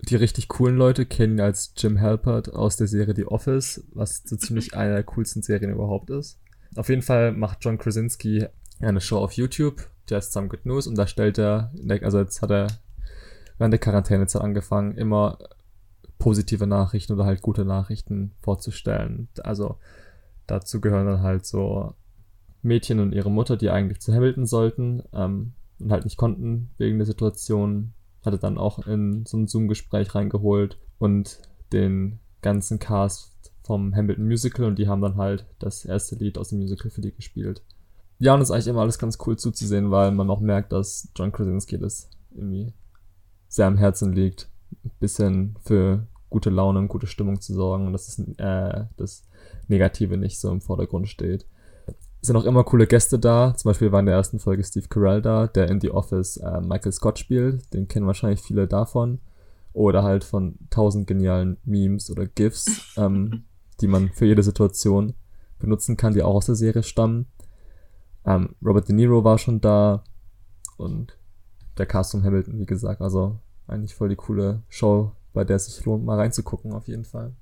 Die 0.00 0.16
richtig 0.16 0.48
coolen 0.48 0.76
Leute 0.76 1.06
kennen 1.06 1.38
ihn 1.38 1.40
als 1.40 1.72
Jim 1.76 2.00
Halpert 2.00 2.52
aus 2.52 2.76
der 2.76 2.86
Serie 2.86 3.14
The 3.14 3.26
Office, 3.26 3.84
was 3.92 4.22
so 4.24 4.36
ziemlich 4.36 4.74
eine 4.76 4.94
der 4.94 5.04
coolsten 5.04 5.42
Serien 5.42 5.70
überhaupt 5.70 6.10
ist. 6.10 6.38
Auf 6.76 6.88
jeden 6.88 7.02
Fall 7.02 7.32
macht 7.32 7.58
John 7.62 7.78
Krasinski 7.78 8.46
eine 8.80 9.00
Show 9.00 9.18
auf 9.18 9.32
YouTube, 9.32 9.88
die 10.08 10.14
heißt 10.14 10.32
Some 10.32 10.48
Good 10.48 10.66
News, 10.66 10.86
und 10.86 10.98
da 10.98 11.06
stellt 11.06 11.38
er, 11.38 11.72
also 12.02 12.18
jetzt 12.18 12.42
hat 12.42 12.50
er 12.50 12.66
während 13.58 13.72
der 13.72 13.80
Quarantänezeit 13.80 14.42
angefangen, 14.42 14.96
immer 14.96 15.38
positive 16.18 16.66
Nachrichten 16.66 17.12
oder 17.12 17.24
halt 17.24 17.42
gute 17.42 17.64
Nachrichten 17.64 18.32
vorzustellen. 18.40 19.28
Also 19.42 19.78
dazu 20.46 20.80
gehören 20.80 21.06
dann 21.06 21.22
halt 21.22 21.46
so 21.46 21.94
Mädchen 22.62 23.00
und 23.00 23.12
ihre 23.12 23.30
Mutter, 23.30 23.56
die 23.56 23.70
eigentlich 23.70 24.00
zu 24.00 24.12
Hamilton 24.12 24.46
sollten 24.46 25.02
ähm, 25.12 25.52
und 25.78 25.92
halt 25.92 26.04
nicht 26.04 26.16
konnten 26.16 26.70
wegen 26.78 26.98
der 26.98 27.06
Situation. 27.06 27.92
Hatte 28.24 28.38
dann 28.38 28.58
auch 28.58 28.86
in 28.86 29.24
so 29.26 29.36
ein 29.36 29.46
Zoom-Gespräch 29.46 30.14
reingeholt 30.14 30.78
und 30.98 31.40
den 31.72 32.20
ganzen 32.42 32.78
Cast 32.78 33.52
vom 33.62 33.94
Hamilton 33.94 34.26
Musical 34.26 34.66
und 34.66 34.78
die 34.78 34.88
haben 34.88 35.00
dann 35.00 35.16
halt 35.16 35.46
das 35.58 35.84
erste 35.84 36.16
Lied 36.16 36.38
aus 36.38 36.50
dem 36.50 36.58
Musical 36.58 36.90
für 36.90 37.00
die 37.00 37.14
gespielt. 37.14 37.62
ja, 38.18 38.34
und 38.34 38.40
es 38.40 38.48
ist 38.48 38.54
eigentlich 38.54 38.68
immer 38.68 38.82
alles 38.82 38.98
ganz 38.98 39.18
cool 39.26 39.36
zuzusehen, 39.36 39.90
weil 39.90 40.12
man 40.12 40.30
auch 40.30 40.40
merkt, 40.40 40.72
dass 40.72 41.08
John 41.16 41.32
Krasinski 41.32 41.78
das 41.78 42.10
irgendwie 42.34 42.72
sehr 43.48 43.66
am 43.66 43.78
Herzen 43.78 44.12
liegt, 44.12 44.48
ein 44.84 44.90
bisschen 45.00 45.56
für 45.64 46.06
gute 46.28 46.50
Laune 46.50 46.80
und 46.80 46.88
gute 46.88 47.06
Stimmung 47.06 47.40
zu 47.40 47.54
sorgen 47.54 47.86
und 47.86 47.92
dass 47.92 48.06
das, 48.06 48.18
äh, 48.38 48.86
das 48.96 49.24
Negative 49.68 50.16
nicht 50.16 50.40
so 50.40 50.50
im 50.50 50.60
Vordergrund 50.60 51.08
steht. 51.08 51.46
Es 52.24 52.28
sind 52.28 52.36
auch 52.36 52.46
immer 52.46 52.64
coole 52.64 52.86
Gäste 52.86 53.18
da. 53.18 53.54
Zum 53.54 53.68
Beispiel 53.68 53.92
war 53.92 54.00
in 54.00 54.06
der 54.06 54.14
ersten 54.14 54.38
Folge 54.38 54.64
Steve 54.64 54.88
Carell 54.88 55.20
da, 55.20 55.46
der 55.46 55.68
in 55.68 55.78
The 55.82 55.90
Office 55.90 56.38
äh, 56.38 56.62
Michael 56.62 56.92
Scott 56.92 57.18
spielt. 57.18 57.74
Den 57.74 57.86
kennen 57.86 58.06
wahrscheinlich 58.06 58.40
viele 58.40 58.66
davon. 58.66 59.20
Oder 59.74 60.04
halt 60.04 60.24
von 60.24 60.56
tausend 60.70 61.06
genialen 61.06 61.58
Memes 61.64 62.10
oder 62.10 62.24
GIFs, 62.24 62.94
ähm, 62.96 63.44
die 63.82 63.88
man 63.88 64.08
für 64.08 64.24
jede 64.24 64.42
Situation 64.42 65.12
benutzen 65.58 65.98
kann, 65.98 66.14
die 66.14 66.22
auch 66.22 66.36
aus 66.36 66.46
der 66.46 66.54
Serie 66.54 66.82
stammen. 66.82 67.26
Ähm, 68.24 68.54
Robert 68.64 68.88
De 68.88 68.94
Niro 68.96 69.22
war 69.22 69.36
schon 69.36 69.60
da 69.60 70.02
und 70.78 71.18
der 71.76 71.84
Cast 71.84 72.12
von 72.12 72.24
Hamilton, 72.24 72.58
wie 72.58 72.64
gesagt. 72.64 73.02
Also 73.02 73.38
eigentlich 73.66 73.94
voll 73.94 74.08
die 74.08 74.16
coole 74.16 74.62
Show, 74.70 75.12
bei 75.34 75.44
der 75.44 75.56
es 75.56 75.66
sich 75.66 75.84
lohnt, 75.84 76.06
mal 76.06 76.16
reinzugucken, 76.16 76.72
auf 76.72 76.88
jeden 76.88 77.04
Fall. 77.04 77.36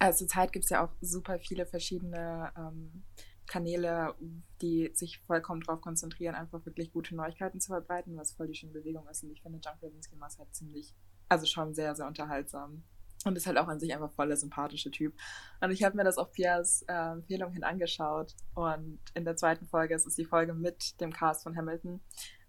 Also 0.00 0.24
zurzeit 0.24 0.50
gibt 0.50 0.64
es 0.64 0.70
ja 0.70 0.84
auch 0.84 0.90
super 1.00 1.38
viele 1.38 1.64
verschiedene 1.64 2.50
ähm, 2.56 3.04
Kanäle, 3.48 4.14
die 4.62 4.90
sich 4.94 5.18
vollkommen 5.18 5.62
darauf 5.62 5.80
konzentrieren, 5.80 6.34
einfach 6.34 6.64
wirklich 6.64 6.92
gute 6.92 7.16
Neuigkeiten 7.16 7.60
zu 7.60 7.72
verbreiten, 7.72 8.16
was 8.16 8.32
voll 8.32 8.46
die 8.46 8.54
schöne 8.54 8.72
Bewegung 8.72 9.08
ist. 9.08 9.24
Und 9.24 9.30
ich 9.30 9.42
finde, 9.42 9.58
John 9.64 9.78
Krasinski 9.80 10.16
macht 10.16 10.38
halt 10.38 10.54
ziemlich, 10.54 10.94
also 11.28 11.46
schon 11.46 11.74
sehr, 11.74 11.94
sehr 11.94 12.06
unterhaltsam. 12.06 12.84
Und 13.24 13.36
ist 13.36 13.48
halt 13.48 13.58
auch 13.58 13.66
an 13.66 13.80
sich 13.80 13.92
einfach 13.92 14.12
voll 14.12 14.28
der 14.28 14.36
sympathische 14.36 14.92
Typ. 14.92 15.12
Und 15.60 15.72
ich 15.72 15.82
habe 15.82 15.96
mir 15.96 16.04
das 16.04 16.18
auf 16.18 16.30
Piers 16.30 16.82
äh, 16.86 17.12
Empfehlung 17.12 17.52
hin 17.52 17.64
angeschaut. 17.64 18.36
Und 18.54 19.00
in 19.14 19.24
der 19.24 19.34
zweiten 19.34 19.66
Folge, 19.66 19.94
es 19.94 20.06
ist 20.06 20.18
die 20.18 20.24
Folge 20.24 20.54
mit 20.54 21.00
dem 21.00 21.12
Cast 21.12 21.42
von 21.42 21.56
Hamilton. 21.56 22.00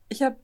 Ich 0.09 0.21
habe 0.21 0.37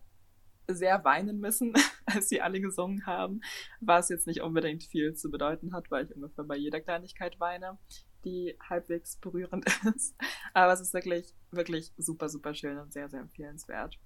sehr 0.68 1.04
weinen 1.04 1.40
müssen, 1.40 1.74
als 2.06 2.30
sie 2.30 2.42
alle 2.42 2.60
gesungen 2.60 3.06
haben, 3.06 3.42
was 3.82 4.10
jetzt 4.10 4.28
nicht 4.28 4.42
unbedingt 4.42 4.84
viel 4.84 5.14
zu 5.14 5.30
bedeuten 5.30 5.74
hat, 5.74 5.92
weil 5.92 6.06
ich 6.06 6.16
ungefähr 6.16 6.44
bei 6.44 6.58
jeder 6.58 6.82
Kleinigkeit 6.82 7.40
weine, 7.40 7.78
die 8.26 8.58
halbwegs 8.70 9.16
berührend 9.18 9.66
ist. 9.96 10.16
Aber 10.54 10.74
es 10.74 10.82
ist 10.82 10.94
wirklich, 10.94 11.34
wirklich 11.52 11.94
super, 11.98 12.28
super 12.30 12.54
schön 12.54 12.78
und 12.78 12.92
sehr, 12.92 13.10
sehr 13.10 13.22
empfehlenswert. 13.22 13.98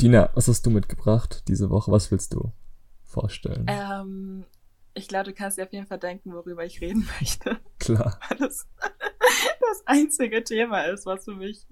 Dina, 0.00 0.30
was 0.34 0.48
hast 0.48 0.66
du 0.66 0.70
mitgebracht 0.70 1.44
diese 1.48 1.70
Woche? 1.70 1.92
Was 1.92 2.10
willst 2.10 2.34
du 2.34 2.52
vorstellen? 3.04 3.66
Ähm, 3.68 4.44
ich 4.92 5.08
glaube, 5.08 5.24
du 5.30 5.32
kannst 5.32 5.56
dir 5.56 5.64
auf 5.64 5.72
jeden 5.72 5.86
Fall 5.86 5.98
denken, 5.98 6.32
worüber 6.32 6.64
ich 6.64 6.80
reden 6.80 7.08
möchte. 7.20 7.60
Klar. 7.78 8.18
Weil 8.28 8.38
das 8.38 8.66
das 9.60 9.86
einzige 9.86 10.42
Thema 10.44 10.82
ist, 10.82 11.06
was 11.06 11.24
für 11.24 11.34
mich 11.34 11.66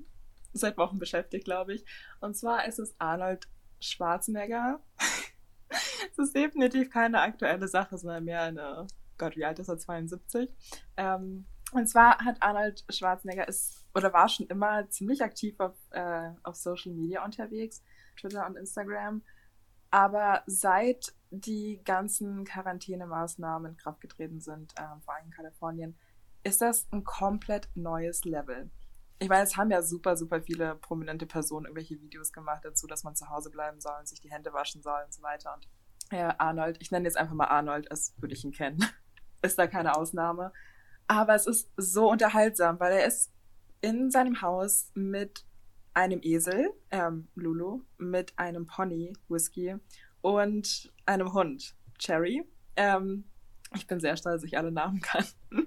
seit 0.53 0.77
Wochen 0.77 0.99
beschäftigt, 0.99 1.45
glaube 1.45 1.75
ich. 1.75 1.85
Und 2.21 2.37
zwar 2.37 2.67
ist 2.67 2.79
es 2.79 2.95
Arnold 2.99 3.49
Schwarzenegger. 3.81 4.81
Es 6.11 6.19
ist 6.19 6.37
definitiv 6.37 6.91
keine 6.91 7.21
aktuelle 7.21 7.67
Sache, 7.69 7.97
sondern 7.97 8.25
mehr 8.25 8.43
eine, 8.43 8.87
Gott, 9.19 9.37
wie 9.37 9.45
alt 9.45 9.59
ist 9.59 9.69
er? 9.69 9.79
72. 9.79 10.51
Ähm, 10.97 11.47
und 11.73 11.87
zwar 11.89 12.19
hat 12.25 12.43
Arnold 12.43 12.85
Schwarzenegger 12.89 13.49
ist 13.49 13.85
oder 13.95 14.13
war 14.13 14.29
schon 14.29 14.47
immer 14.47 14.89
ziemlich 14.89 15.23
aktiv 15.23 15.59
auf, 15.59 15.75
äh, 15.91 16.31
auf 16.43 16.57
Social 16.57 16.93
Media 16.93 17.25
unterwegs, 17.25 17.83
Twitter 18.19 18.47
und 18.47 18.57
Instagram. 18.57 19.23
Aber 19.91 20.43
seit 20.47 21.15
die 21.31 21.83
ganzen 21.85 22.45
Quarantänemaßnahmen 22.45 23.73
in 23.73 23.77
Kraft 23.77 24.01
getreten 24.01 24.41
sind, 24.41 24.73
äh, 24.79 24.85
vor 25.05 25.15
allem 25.15 25.27
in 25.27 25.33
Kalifornien, 25.33 25.99
ist 26.45 26.63
das 26.63 26.87
ein 26.93 27.05
komplett 27.05 27.69
neues 27.75 28.25
Level 28.25 28.71
ich 29.23 29.29
meine, 29.29 29.45
es 29.45 29.57
haben 29.57 29.71
ja 29.71 29.83
super, 29.83 30.17
super 30.17 30.43
viele 30.43 30.75
prominente 30.75 31.27
Personen 31.27 31.67
irgendwelche 31.67 32.01
Videos 32.01 32.33
gemacht 32.33 32.65
dazu, 32.65 32.89
dass 32.89 33.05
man 33.05 33.15
zu 33.15 33.29
Hause 33.29 33.51
bleiben 33.51 33.81
soll 33.81 33.95
und 34.01 34.09
sich 34.09 34.21
die 34.21 34.33
Hände 34.33 34.53
waschen 34.53 34.83
soll 34.83 35.01
und 35.05 35.15
so 35.15 35.23
weiter. 35.23 35.55
Und 35.55 35.69
ja, 36.11 36.35
Arnold, 36.39 36.79
ich 36.81 36.91
nenne 36.91 37.05
jetzt 37.05 37.17
einfach 37.17 37.35
mal 37.35 37.47
Arnold, 37.47 37.89
als 37.89 38.15
würde 38.17 38.35
ich 38.35 38.45
ihn 38.45 38.51
kennen. 38.51 38.85
ist 39.43 39.57
da 39.61 39.69
keine 39.69 39.95
Ausnahme. 39.97 40.53
Aber 41.07 41.35
es 41.35 41.47
ist 41.47 41.71
so 41.77 42.11
unterhaltsam, 42.11 42.81
weil 42.81 42.93
er 42.93 43.07
ist 43.07 43.31
in 43.81 44.11
seinem 44.11 44.41
Haus 44.41 44.91
mit 44.95 45.45
einem 45.95 46.21
Esel, 46.23 46.73
ähm, 46.91 47.29
Lulu, 47.35 47.83
mit 47.99 48.39
einem 48.39 48.67
Pony, 48.67 49.13
Whisky, 49.29 49.77
und 50.23 50.93
einem 51.05 51.35
Hund, 51.35 51.75
Cherry. 51.99 52.45
Ähm, 52.77 53.25
ich 53.75 53.87
bin 53.87 54.01
sehr 54.01 54.17
stolz, 54.17 54.43
dass 54.43 54.49
ich 54.49 54.57
alle 54.57 54.73
Namen 54.73 55.01
kann. 55.01 55.27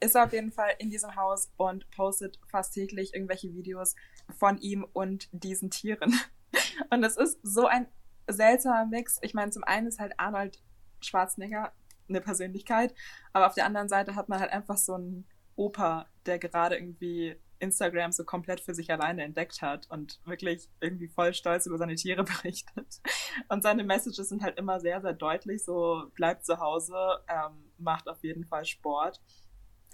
ist 0.00 0.16
auf 0.16 0.32
jeden 0.32 0.50
Fall 0.50 0.70
in 0.78 0.90
diesem 0.90 1.14
Haus 1.14 1.50
und 1.56 1.88
postet 1.90 2.38
fast 2.48 2.74
täglich 2.74 3.14
irgendwelche 3.14 3.54
Videos 3.54 3.94
von 4.38 4.58
ihm 4.58 4.84
und 4.92 5.28
diesen 5.32 5.70
Tieren. 5.70 6.14
Und 6.90 7.02
es 7.02 7.16
ist 7.16 7.38
so 7.42 7.66
ein 7.66 7.86
seltsamer 8.28 8.84
Mix. 8.86 9.18
Ich 9.22 9.32
meine, 9.32 9.50
zum 9.50 9.64
einen 9.64 9.86
ist 9.86 9.98
halt 9.98 10.12
Arnold 10.18 10.62
Schwarzenegger 11.00 11.72
eine 12.12 12.20
Persönlichkeit, 12.20 12.94
aber 13.32 13.46
auf 13.46 13.54
der 13.54 13.66
anderen 13.66 13.88
Seite 13.88 14.14
hat 14.14 14.28
man 14.28 14.40
halt 14.40 14.52
einfach 14.52 14.76
so 14.76 14.94
einen 14.94 15.26
Opa, 15.56 16.06
der 16.26 16.38
gerade 16.38 16.76
irgendwie 16.76 17.36
Instagram 17.58 18.10
so 18.10 18.24
komplett 18.24 18.60
für 18.60 18.74
sich 18.74 18.90
alleine 18.90 19.22
entdeckt 19.22 19.62
hat 19.62 19.88
und 19.88 20.20
wirklich 20.24 20.68
irgendwie 20.80 21.08
voll 21.08 21.32
stolz 21.32 21.66
über 21.66 21.78
seine 21.78 21.94
Tiere 21.94 22.24
berichtet. 22.42 23.00
Und 23.48 23.62
seine 23.62 23.84
Messages 23.84 24.28
sind 24.28 24.42
halt 24.42 24.58
immer 24.58 24.80
sehr, 24.80 25.00
sehr 25.00 25.12
deutlich, 25.12 25.64
so 25.64 26.10
bleibt 26.14 26.44
zu 26.44 26.58
Hause, 26.58 26.96
ähm, 27.28 27.70
macht 27.78 28.08
auf 28.08 28.22
jeden 28.24 28.44
Fall 28.44 28.64
Sport 28.64 29.20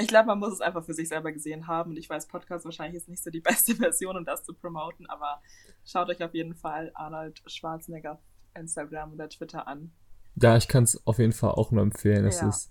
ich 0.00 0.06
glaube, 0.06 0.28
man 0.28 0.38
muss 0.38 0.52
es 0.52 0.60
einfach 0.60 0.84
für 0.84 0.94
sich 0.94 1.08
selber 1.08 1.32
gesehen 1.32 1.66
haben. 1.66 1.90
Und 1.90 1.96
ich 1.96 2.08
weiß, 2.08 2.28
Podcast 2.28 2.64
wahrscheinlich 2.64 2.96
ist 3.02 3.08
nicht 3.08 3.22
so 3.22 3.30
die 3.30 3.40
beste 3.40 3.74
Version, 3.74 4.16
um 4.16 4.24
das 4.24 4.44
zu 4.44 4.54
promoten, 4.54 5.06
aber 5.06 5.42
schaut 5.84 6.08
euch 6.08 6.22
auf 6.22 6.34
jeden 6.34 6.54
Fall 6.54 6.90
Arnold 6.94 7.42
Schwarzenegger 7.46 8.20
Instagram 8.54 9.12
oder 9.12 9.28
Twitter 9.28 9.66
an. 9.66 9.92
Ja, 10.40 10.56
ich 10.56 10.68
kann 10.68 10.84
es 10.84 11.06
auf 11.06 11.18
jeden 11.18 11.32
Fall 11.32 11.50
auch 11.50 11.70
nur 11.70 11.82
empfehlen. 11.82 12.24
Es 12.26 12.40
ja. 12.40 12.48
ist 12.48 12.70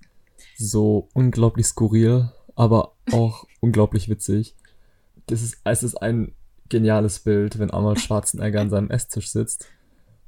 so 0.57 1.09
unglaublich 1.13 1.65
skurril, 1.65 2.31
aber 2.55 2.93
auch 3.11 3.45
unglaublich 3.59 4.09
witzig. 4.09 4.55
Das 5.27 5.41
ist, 5.41 5.59
es 5.63 5.83
ist 5.83 5.95
ein 5.95 6.33
geniales 6.69 7.19
Bild, 7.19 7.59
wenn 7.59 7.71
Arnold 7.71 7.99
Schwarzenegger 7.99 8.61
an 8.61 8.69
seinem 8.69 8.89
Esstisch 8.89 9.29
sitzt 9.29 9.67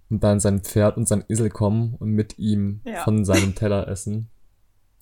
und 0.10 0.24
dann 0.24 0.40
sein 0.40 0.62
Pferd 0.62 0.98
und 0.98 1.08
sein 1.08 1.24
Esel 1.28 1.50
kommen 1.50 1.96
und 1.96 2.12
mit 2.12 2.40
ihm 2.40 2.82
ja. 2.86 3.04
von 3.04 3.26
seinem 3.26 3.56
Teller 3.56 3.88
essen 3.88 4.30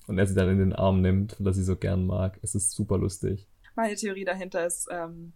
und 0.06 0.18
er 0.18 0.26
sie 0.26 0.34
dann 0.34 0.48
in 0.48 0.58
den 0.58 0.72
Arm 0.72 1.00
nimmt, 1.00 1.36
weil 1.38 1.48
er 1.48 1.52
sie 1.54 1.64
so 1.64 1.76
gern 1.76 2.06
mag. 2.06 2.38
Es 2.42 2.54
ist 2.54 2.72
super 2.72 2.98
lustig. 2.98 3.46
Meine 3.74 3.94
Theorie 3.94 4.24
dahinter 4.24 4.66
ist, 4.66 4.88
ähm, 4.90 5.32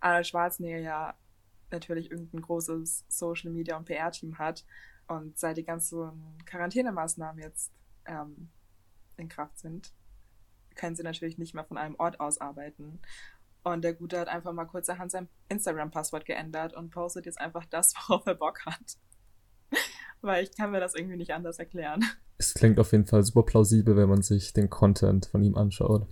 Arnold 0.00 0.26
Schwarzenegger 0.26 0.78
ja 0.78 1.14
natürlich 1.74 2.10
irgendein 2.10 2.42
großes 2.42 3.04
Social 3.08 3.50
Media 3.50 3.76
und 3.76 3.84
PR-Team 3.84 4.38
hat 4.38 4.64
und 5.06 5.38
seit 5.38 5.56
die 5.56 5.64
ganzen 5.64 6.38
Quarantänemaßnahmen 6.46 7.42
jetzt 7.42 7.72
ähm, 8.06 8.48
in 9.16 9.28
Kraft 9.28 9.58
sind, 9.58 9.92
können 10.74 10.96
sie 10.96 11.02
natürlich 11.02 11.38
nicht 11.38 11.54
mehr 11.54 11.64
von 11.64 11.78
einem 11.78 11.94
Ort 11.98 12.20
aus 12.20 12.38
arbeiten. 12.38 13.00
Und 13.62 13.82
der 13.82 13.94
Gute 13.94 14.18
hat 14.18 14.28
einfach 14.28 14.52
mal 14.52 14.66
kurzerhand 14.66 15.10
sein 15.10 15.28
Instagram-Passwort 15.48 16.26
geändert 16.26 16.74
und 16.74 16.90
postet 16.90 17.26
jetzt 17.26 17.40
einfach 17.40 17.64
das, 17.66 17.94
worauf 18.08 18.26
er 18.26 18.34
Bock 18.34 18.64
hat. 18.66 18.98
Weil 20.20 20.44
ich 20.44 20.56
kann 20.56 20.70
mir 20.70 20.80
das 20.80 20.94
irgendwie 20.94 21.16
nicht 21.16 21.32
anders 21.32 21.58
erklären 21.58 22.04
es 22.38 22.54
klingt 22.54 22.78
auf 22.78 22.92
jeden 22.92 23.06
Fall 23.06 23.22
super 23.22 23.42
plausibel, 23.42 23.96
wenn 23.96 24.08
man 24.08 24.22
sich 24.22 24.52
den 24.52 24.70
Content 24.70 25.26
von 25.26 25.42
ihm 25.42 25.56
anschaut. 25.56 26.06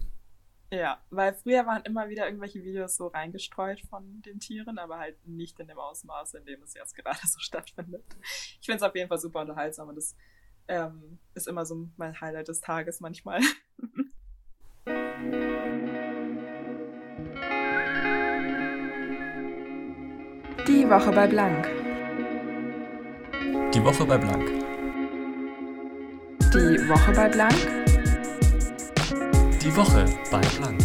Ja, 0.73 0.99
weil 1.11 1.35
früher 1.35 1.67
waren 1.67 1.83
immer 1.83 2.09
wieder 2.09 2.25
irgendwelche 2.25 2.65
Videos 2.65 2.97
so 2.97 3.09
reingestreut 3.09 3.83
von 3.91 4.23
den 4.23 4.41
Tieren, 4.41 4.79
aber 4.79 4.99
halt 4.99 5.19
nicht 5.27 5.61
in 5.61 5.69
dem 5.69 5.79
Ausmaß, 5.79 6.33
in 6.33 6.47
dem 6.47 6.63
es 6.63 6.73
jetzt 6.73 6.97
gerade 6.97 7.19
so 7.27 7.39
stattfindet. 7.41 8.03
Ich 8.59 8.65
finde 8.65 8.77
es 8.77 8.83
auf 8.83 8.95
jeden 8.95 9.11
Fall 9.11 9.19
super 9.19 9.43
unterhaltsam 9.43 9.91
und 9.91 9.97
das 9.97 10.17
ähm, 10.69 11.19
ist 11.35 11.47
immer 11.47 11.67
so 11.67 11.91
mein 11.99 12.19
Highlight 12.19 12.49
des 12.49 12.63
Tages 12.63 13.01
manchmal. 13.01 13.41
Die 20.67 20.89
Woche 20.89 21.13
bei 21.13 21.27
Blank. 21.27 21.67
Die 23.75 23.85
Woche 23.85 24.07
bei 24.07 24.17
Blank. 24.17 24.49
Die 26.55 26.89
Woche 26.89 27.13
bei 27.13 27.29
Blank. 27.29 27.82
Die 29.63 29.77
Woche 29.77 30.05
bei 30.33 30.41
Blank. 30.59 30.81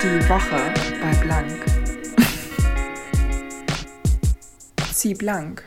Die 0.00 0.28
Woche 0.28 0.72
bei 1.00 1.20
Blank. 1.20 1.64
Zieh 4.94 5.14
blank. 5.14 5.64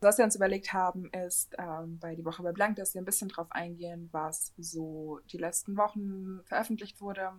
Was 0.00 0.18
wir 0.18 0.24
uns 0.24 0.34
überlegt 0.34 0.72
haben, 0.72 1.08
ist 1.12 1.54
ähm, 1.56 2.00
bei 2.00 2.16
Die 2.16 2.24
Woche 2.24 2.42
bei 2.42 2.50
Blank, 2.50 2.74
dass 2.74 2.94
wir 2.94 3.00
ein 3.00 3.04
bisschen 3.04 3.28
drauf 3.28 3.46
eingehen, 3.50 4.08
was 4.10 4.52
so 4.58 5.20
die 5.30 5.38
letzten 5.38 5.76
Wochen 5.76 6.40
veröffentlicht 6.46 7.00
wurde 7.00 7.30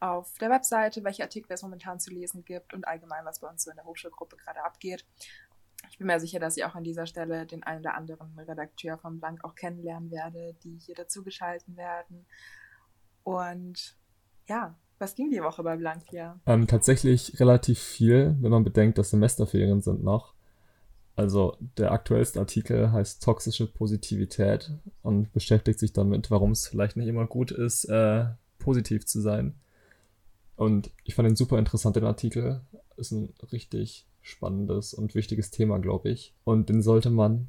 auf 0.00 0.36
der 0.38 0.50
Webseite, 0.50 1.04
welche 1.04 1.22
Artikel 1.22 1.52
es 1.52 1.62
momentan 1.62 2.00
zu 2.00 2.10
lesen 2.10 2.44
gibt 2.44 2.74
und 2.74 2.88
allgemein, 2.88 3.24
was 3.24 3.38
bei 3.38 3.48
uns 3.48 3.62
so 3.62 3.70
in 3.70 3.76
der 3.76 3.84
Hochschulgruppe 3.84 4.36
gerade 4.36 4.64
abgeht. 4.64 5.04
Ich 5.88 5.98
bin 5.98 6.06
mir 6.06 6.20
sicher, 6.20 6.38
dass 6.38 6.56
ich 6.56 6.64
auch 6.64 6.74
an 6.74 6.84
dieser 6.84 7.06
Stelle 7.06 7.46
den 7.46 7.62
einen 7.62 7.80
oder 7.80 7.94
anderen 7.94 8.38
Redakteur 8.38 8.98
von 8.98 9.18
Blank 9.18 9.44
auch 9.44 9.54
kennenlernen 9.54 10.10
werde, 10.10 10.54
die 10.62 10.76
hier 10.78 10.94
dazugeschalten 10.94 11.76
werden. 11.76 12.26
Und 13.22 13.96
ja, 14.48 14.76
Was 15.00 15.14
ging 15.14 15.30
die 15.30 15.42
Woche 15.42 15.62
bei 15.62 15.78
Blank 15.78 16.02
hier? 16.10 16.38
Ähm, 16.44 16.66
tatsächlich 16.66 17.40
relativ 17.40 17.78
viel, 17.78 18.36
wenn 18.40 18.50
man 18.50 18.64
bedenkt, 18.64 18.98
dass 18.98 19.08
Semesterferien 19.08 19.80
sind 19.80 20.04
noch. 20.04 20.34
Also 21.16 21.56
der 21.78 21.92
aktuellste 21.92 22.38
Artikel 22.38 22.92
heißt 22.92 23.22
Toxische 23.22 23.66
Positivität 23.66 24.70
und 25.00 25.32
beschäftigt 25.32 25.78
sich 25.78 25.94
damit, 25.94 26.30
warum 26.30 26.50
es 26.50 26.68
vielleicht 26.68 26.98
nicht 26.98 27.08
immer 27.08 27.26
gut 27.26 27.50
ist, 27.50 27.86
äh, 27.86 28.26
positiv 28.58 29.06
zu 29.06 29.22
sein. 29.22 29.54
Und 30.56 30.90
ich 31.04 31.14
fand 31.14 31.30
ihn 31.30 31.36
super 31.36 31.58
interessant, 31.58 31.96
den 31.96 32.04
Artikel. 32.04 32.60
Ist 32.98 33.12
ein 33.12 33.32
richtig 33.52 34.06
spannendes 34.22 34.94
und 34.94 35.14
wichtiges 35.14 35.50
Thema, 35.50 35.78
glaube 35.78 36.10
ich. 36.10 36.34
Und 36.44 36.68
den 36.68 36.82
sollte 36.82 37.10
man 37.10 37.48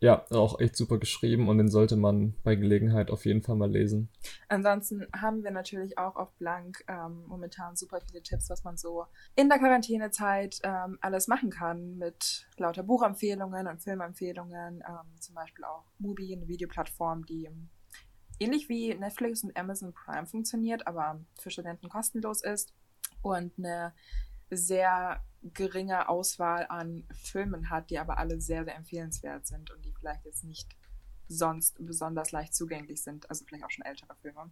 ja, 0.00 0.26
auch 0.30 0.60
echt 0.60 0.76
super 0.76 0.98
geschrieben 0.98 1.48
und 1.48 1.56
den 1.56 1.70
sollte 1.70 1.96
man 1.96 2.34
bei 2.42 2.54
Gelegenheit 2.54 3.10
auf 3.10 3.24
jeden 3.24 3.42
Fall 3.42 3.56
mal 3.56 3.70
lesen. 3.70 4.10
Ansonsten 4.48 5.06
haben 5.14 5.42
wir 5.42 5.50
natürlich 5.50 5.96
auch 5.96 6.16
auf 6.16 6.34
Blank 6.34 6.84
ähm, 6.86 7.24
momentan 7.26 7.76
super 7.76 8.00
viele 8.02 8.22
Tipps, 8.22 8.50
was 8.50 8.62
man 8.62 8.76
so 8.76 9.06
in 9.36 9.48
der 9.48 9.58
Quarantänezeit 9.58 10.58
ähm, 10.64 10.98
alles 11.00 11.28
machen 11.28 11.48
kann 11.48 11.96
mit 11.96 12.46
lauter 12.58 12.82
Buchempfehlungen 12.82 13.66
und 13.66 13.82
Filmempfehlungen. 13.82 14.84
Ähm, 14.86 15.20
zum 15.20 15.34
Beispiel 15.34 15.64
auch 15.64 15.84
Mubi, 15.98 16.34
eine 16.34 16.46
Videoplattform, 16.46 17.24
die 17.24 17.48
ähnlich 18.38 18.68
wie 18.68 18.94
Netflix 18.94 19.44
und 19.44 19.56
Amazon 19.56 19.94
Prime 19.94 20.26
funktioniert, 20.26 20.86
aber 20.86 21.24
für 21.40 21.50
Studenten 21.50 21.88
kostenlos 21.88 22.44
ist 22.44 22.74
und 23.22 23.52
eine 23.58 23.94
sehr 24.50 25.22
geringe 25.54 26.08
Auswahl 26.08 26.66
an 26.68 27.04
Filmen 27.14 27.70
hat, 27.70 27.90
die 27.90 27.98
aber 27.98 28.18
alle 28.18 28.40
sehr, 28.40 28.64
sehr 28.64 28.76
empfehlenswert 28.76 29.46
sind 29.46 29.70
und 29.70 29.84
die 29.84 29.92
vielleicht 29.92 30.24
jetzt 30.24 30.44
nicht 30.44 30.76
sonst 31.28 31.76
besonders 31.84 32.32
leicht 32.32 32.54
zugänglich 32.54 33.02
sind. 33.02 33.28
Also 33.30 33.44
vielleicht 33.44 33.64
auch 33.64 33.70
schon 33.70 33.84
ältere 33.84 34.14
Filme. 34.22 34.50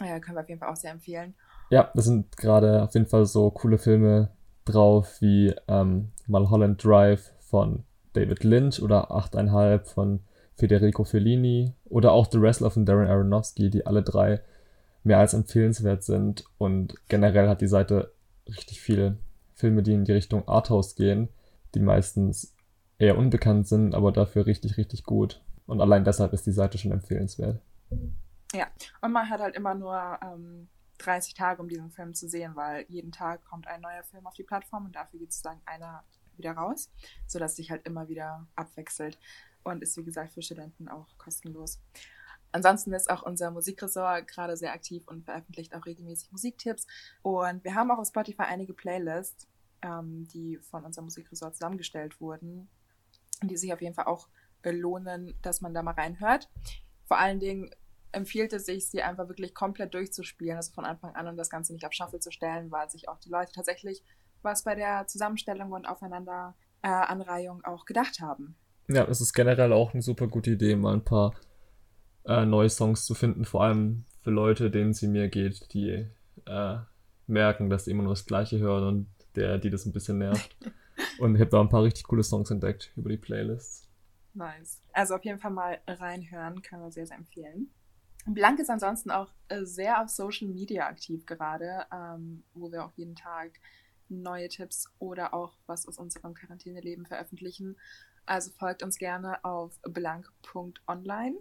Äh, 0.00 0.20
können 0.20 0.36
wir 0.36 0.42
auf 0.42 0.48
jeden 0.48 0.60
Fall 0.60 0.70
auch 0.70 0.76
sehr 0.76 0.90
empfehlen. 0.90 1.34
Ja, 1.70 1.90
das 1.94 2.04
sind 2.04 2.36
gerade 2.36 2.82
auf 2.82 2.94
jeden 2.94 3.06
Fall 3.06 3.26
so 3.26 3.50
coole 3.50 3.78
Filme 3.78 4.30
drauf 4.64 5.20
wie 5.20 5.54
ähm, 5.68 6.12
Mulholland 6.26 6.82
Drive 6.84 7.32
von 7.40 7.84
David 8.12 8.44
Lynch 8.44 8.82
oder 8.82 9.10
8,5 9.10 9.84
von 9.84 10.20
Federico 10.56 11.04
Fellini 11.04 11.74
oder 11.84 12.12
auch 12.12 12.30
The 12.30 12.40
Wrestler 12.40 12.70
von 12.70 12.86
Darren 12.86 13.08
Aronofsky, 13.08 13.70
die 13.70 13.86
alle 13.86 14.02
drei 14.02 14.40
mehr 15.04 15.18
als 15.18 15.34
empfehlenswert 15.34 16.02
sind. 16.02 16.44
Und 16.58 16.94
generell 17.08 17.48
hat 17.48 17.60
die 17.60 17.68
Seite 17.68 18.12
richtig 18.48 18.80
viele 18.80 19.18
Filme, 19.56 19.82
die 19.82 19.94
in 19.94 20.04
die 20.04 20.12
Richtung 20.12 20.46
Arthouse 20.46 20.94
gehen, 20.94 21.28
die 21.74 21.80
meistens 21.80 22.54
eher 22.98 23.18
unbekannt 23.18 23.66
sind, 23.66 23.94
aber 23.94 24.12
dafür 24.12 24.46
richtig, 24.46 24.76
richtig 24.76 25.04
gut. 25.04 25.42
Und 25.66 25.80
allein 25.80 26.04
deshalb 26.04 26.32
ist 26.32 26.46
die 26.46 26.52
Seite 26.52 26.78
schon 26.78 26.92
empfehlenswert. 26.92 27.60
Ja, 28.54 28.68
und 29.00 29.12
man 29.12 29.28
hat 29.28 29.40
halt 29.40 29.56
immer 29.56 29.74
nur 29.74 30.18
ähm, 30.22 30.68
30 30.98 31.34
Tage, 31.34 31.60
um 31.60 31.68
diesen 31.68 31.90
Film 31.90 32.14
zu 32.14 32.28
sehen, 32.28 32.54
weil 32.54 32.84
jeden 32.88 33.12
Tag 33.12 33.44
kommt 33.44 33.66
ein 33.66 33.80
neuer 33.80 34.04
Film 34.04 34.26
auf 34.26 34.34
die 34.34 34.44
Plattform 34.44 34.86
und 34.86 34.94
dafür 34.94 35.18
geht 35.18 35.32
sozusagen 35.32 35.60
einer 35.66 36.04
wieder 36.36 36.52
raus, 36.52 36.90
sodass 37.26 37.56
sich 37.56 37.70
halt 37.70 37.86
immer 37.86 38.08
wieder 38.08 38.46
abwechselt 38.54 39.18
und 39.64 39.82
ist, 39.82 39.96
wie 39.96 40.04
gesagt, 40.04 40.32
für 40.32 40.42
Studenten 40.42 40.88
auch 40.88 41.06
kostenlos. 41.18 41.80
Ansonsten 42.56 42.94
ist 42.94 43.10
auch 43.10 43.22
unser 43.22 43.50
Musikressort 43.50 44.26
gerade 44.26 44.56
sehr 44.56 44.72
aktiv 44.72 45.06
und 45.08 45.26
veröffentlicht 45.26 45.74
auch 45.74 45.84
regelmäßig 45.84 46.32
Musiktipps. 46.32 46.86
Und 47.20 47.62
wir 47.64 47.74
haben 47.74 47.90
auch 47.90 47.98
auf 47.98 48.08
Spotify 48.08 48.44
einige 48.44 48.72
Playlists, 48.72 49.46
ähm, 49.82 50.26
die 50.32 50.56
von 50.56 50.82
unserem 50.82 51.04
Musikressort 51.04 51.54
zusammengestellt 51.54 52.18
wurden, 52.18 52.66
die 53.42 53.58
sich 53.58 53.74
auf 53.74 53.82
jeden 53.82 53.94
Fall 53.94 54.06
auch 54.06 54.28
lohnen, 54.64 55.38
dass 55.42 55.60
man 55.60 55.74
da 55.74 55.82
mal 55.82 55.92
reinhört. 55.92 56.48
Vor 57.04 57.18
allen 57.18 57.40
Dingen 57.40 57.70
empfiehlt 58.12 58.54
es 58.54 58.64
sich, 58.64 58.88
sie 58.88 59.02
einfach 59.02 59.28
wirklich 59.28 59.52
komplett 59.52 59.92
durchzuspielen, 59.92 60.56
also 60.56 60.72
von 60.72 60.86
Anfang 60.86 61.14
an 61.14 61.28
und 61.28 61.36
das 61.36 61.50
Ganze 61.50 61.74
nicht 61.74 61.84
auf 61.84 61.92
Shuffle 61.92 62.20
zu 62.20 62.30
stellen, 62.30 62.70
weil 62.70 62.88
sich 62.88 63.10
auch 63.10 63.18
die 63.18 63.28
Leute 63.28 63.52
tatsächlich 63.52 64.02
was 64.40 64.64
bei 64.64 64.74
der 64.74 65.06
Zusammenstellung 65.08 65.72
und 65.72 65.84
Aufeinanderanreihung 65.84 67.60
äh, 67.64 67.68
auch 67.68 67.84
gedacht 67.84 68.20
haben. 68.20 68.56
Ja, 68.88 69.04
es 69.04 69.20
ist 69.20 69.34
generell 69.34 69.74
auch 69.74 69.92
eine 69.92 70.00
super 70.00 70.26
gute 70.26 70.52
Idee, 70.52 70.74
mal 70.74 70.94
ein 70.94 71.04
paar 71.04 71.34
äh, 72.26 72.44
neue 72.44 72.68
Songs 72.68 73.04
zu 73.04 73.14
finden, 73.14 73.44
vor 73.44 73.64
allem 73.64 74.04
für 74.22 74.30
Leute, 74.30 74.70
denen 74.70 74.92
sie 74.92 75.08
mir 75.08 75.28
geht, 75.28 75.72
die 75.72 76.06
äh, 76.46 76.76
merken, 77.26 77.70
dass 77.70 77.84
sie 77.84 77.92
immer 77.92 78.02
nur 78.02 78.12
das 78.12 78.26
Gleiche 78.26 78.58
hören 78.58 78.84
und 78.84 79.06
der, 79.34 79.58
die 79.58 79.70
das 79.70 79.86
ein 79.86 79.92
bisschen 79.92 80.18
nervt. 80.18 80.56
und 81.18 81.34
ich 81.34 81.40
habe 81.40 81.50
da 81.50 81.60
ein 81.60 81.68
paar 81.68 81.82
richtig 81.82 82.04
coole 82.04 82.22
Songs 82.22 82.50
entdeckt 82.50 82.92
über 82.96 83.10
die 83.10 83.16
Playlists. 83.16 83.88
Nice. 84.34 84.82
Also 84.92 85.14
auf 85.14 85.24
jeden 85.24 85.38
Fall 85.38 85.50
mal 85.50 85.78
reinhören, 85.86 86.60
kann 86.62 86.80
man 86.80 86.90
sehr, 86.90 87.06
sehr 87.06 87.16
empfehlen. 87.16 87.70
Blank 88.26 88.58
ist 88.58 88.70
ansonsten 88.70 89.10
auch 89.10 89.30
äh, 89.48 89.64
sehr 89.64 90.02
auf 90.02 90.08
Social 90.08 90.48
Media 90.48 90.86
aktiv 90.86 91.24
gerade, 91.26 91.86
ähm, 91.92 92.42
wo 92.54 92.72
wir 92.72 92.84
auch 92.84 92.92
jeden 92.96 93.14
Tag 93.14 93.52
neue 94.08 94.48
Tipps 94.48 94.92
oder 94.98 95.32
auch 95.32 95.56
was 95.66 95.86
aus 95.86 95.98
unserem 95.98 96.34
Quarantäneleben 96.34 97.06
veröffentlichen. 97.06 97.76
Also 98.24 98.50
folgt 98.50 98.82
uns 98.82 98.98
gerne 98.98 99.44
auf 99.44 99.78
blank.online 99.82 101.36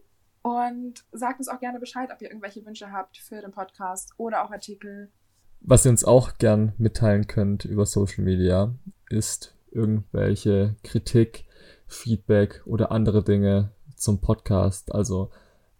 und 0.45 1.03
sagt 1.11 1.39
uns 1.39 1.47
auch 1.47 1.59
gerne 1.59 1.79
Bescheid, 1.79 2.11
ob 2.13 2.21
ihr 2.21 2.27
irgendwelche 2.27 2.63
Wünsche 2.67 2.91
habt 2.91 3.17
für 3.17 3.41
den 3.41 3.49
Podcast 3.49 4.13
oder 4.17 4.45
auch 4.45 4.51
Artikel. 4.51 5.09
Was 5.61 5.85
ihr 5.85 5.89
uns 5.89 6.03
auch 6.03 6.37
gern 6.37 6.73
mitteilen 6.77 7.25
könnt 7.25 7.65
über 7.65 7.87
Social 7.87 8.23
Media, 8.23 8.75
ist 9.09 9.55
irgendwelche 9.71 10.75
Kritik, 10.83 11.45
Feedback 11.87 12.61
oder 12.67 12.91
andere 12.91 13.23
Dinge 13.23 13.71
zum 13.95 14.21
Podcast. 14.21 14.93
Also 14.93 15.31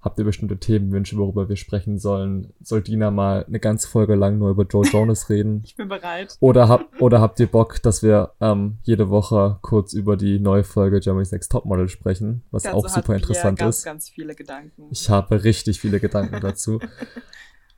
Habt 0.05 0.19
ihr 0.19 0.23
bestimmte 0.23 0.59
Themenwünsche, 0.59 1.17
worüber 1.17 1.49
wir 1.49 1.55
sprechen 1.55 1.97
sollen? 1.97 2.53
Soll 2.61 2.83
Dina 2.83 3.09
mal 3.09 3.43
eine 3.47 3.59
ganze 3.59 3.87
Folge 3.87 4.13
lang 4.13 4.37
nur 4.37 4.51
über 4.51 4.63
Joe 4.63 4.85
Jonas 4.85 5.29
reden? 5.31 5.63
Ich 5.65 5.75
bin 5.75 5.87
bereit. 5.87 6.37
Oder, 6.41 6.69
hab, 6.69 7.01
oder 7.01 7.21
habt 7.21 7.39
ihr 7.39 7.47
Bock, 7.47 7.81
dass 7.81 8.03
wir 8.03 8.33
ähm, 8.39 8.77
jede 8.83 9.09
Woche 9.09 9.57
kurz 9.63 9.93
über 9.93 10.15
die 10.15 10.37
neue 10.39 10.63
Folge 10.63 10.99
Germany's 10.99 11.31
Next 11.31 11.51
Topmodel 11.51 11.89
sprechen, 11.89 12.43
was 12.51 12.61
Dazu 12.61 12.77
auch 12.77 12.87
super 12.87 13.15
interessant 13.15 13.57
ganz, 13.57 13.79
ist. 13.79 13.83
ganz 13.83 14.07
viele 14.07 14.35
Gedanken. 14.35 14.89
Ich 14.91 15.09
habe 15.09 15.43
richtig 15.43 15.81
viele 15.81 15.99
Gedanken 15.99 16.39
dazu. 16.39 16.79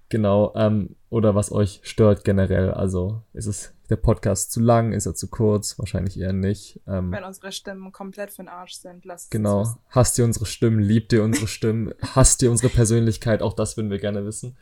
Genau, 0.09 0.53
ähm, 0.55 0.95
oder 1.09 1.35
was 1.35 1.51
euch 1.51 1.81
stört 1.83 2.23
generell. 2.23 2.71
Also 2.71 3.23
ist 3.33 3.45
es 3.45 3.73
der 3.89 3.97
Podcast 3.97 4.51
zu 4.51 4.59
lang, 4.59 4.93
ist 4.93 5.05
er 5.05 5.15
zu 5.15 5.27
kurz? 5.27 5.77
Wahrscheinlich 5.79 6.19
eher 6.19 6.33
nicht. 6.33 6.79
Ähm, 6.87 7.11
Wenn 7.11 7.23
unsere 7.23 7.51
Stimmen 7.51 7.91
komplett 7.91 8.31
für 8.31 8.43
den 8.43 8.49
Arsch 8.49 8.73
sind, 8.73 9.05
lasst 9.05 9.31
Genau. 9.31 9.61
Es 9.61 9.77
Hasst 9.89 10.17
ihr 10.17 10.25
unsere 10.25 10.45
Stimmen? 10.45 10.79
Liebt 10.79 11.13
ihr 11.13 11.23
unsere 11.23 11.47
Stimmen? 11.47 11.93
Hasst 12.01 12.41
ihr 12.41 12.51
unsere 12.51 12.69
Persönlichkeit? 12.69 13.41
Auch 13.41 13.53
das 13.53 13.77
würden 13.77 13.89
wir 13.89 13.99
gerne 13.99 14.25
wissen. 14.25 14.57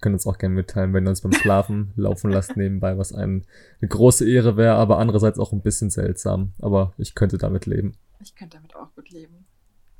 Können 0.00 0.14
uns 0.14 0.26
auch 0.26 0.38
gerne 0.38 0.54
mitteilen, 0.54 0.94
wenn 0.94 1.06
ihr 1.06 1.10
uns 1.10 1.20
beim 1.20 1.32
Schlafen 1.32 1.92
laufen 1.96 2.30
lasst 2.30 2.56
nebenbei, 2.56 2.96
was 2.96 3.12
ein, 3.12 3.44
eine 3.80 3.88
große 3.88 4.28
Ehre 4.28 4.56
wäre, 4.56 4.76
aber 4.76 4.98
andererseits 4.98 5.38
auch 5.38 5.52
ein 5.52 5.62
bisschen 5.62 5.90
seltsam. 5.90 6.52
Aber 6.58 6.94
ich 6.96 7.14
könnte 7.14 7.38
damit 7.38 7.66
leben. 7.66 7.92
Ich 8.20 8.34
könnte 8.34 8.56
damit 8.56 8.74
auch 8.76 8.94
gut 8.94 9.10
leben. 9.10 9.46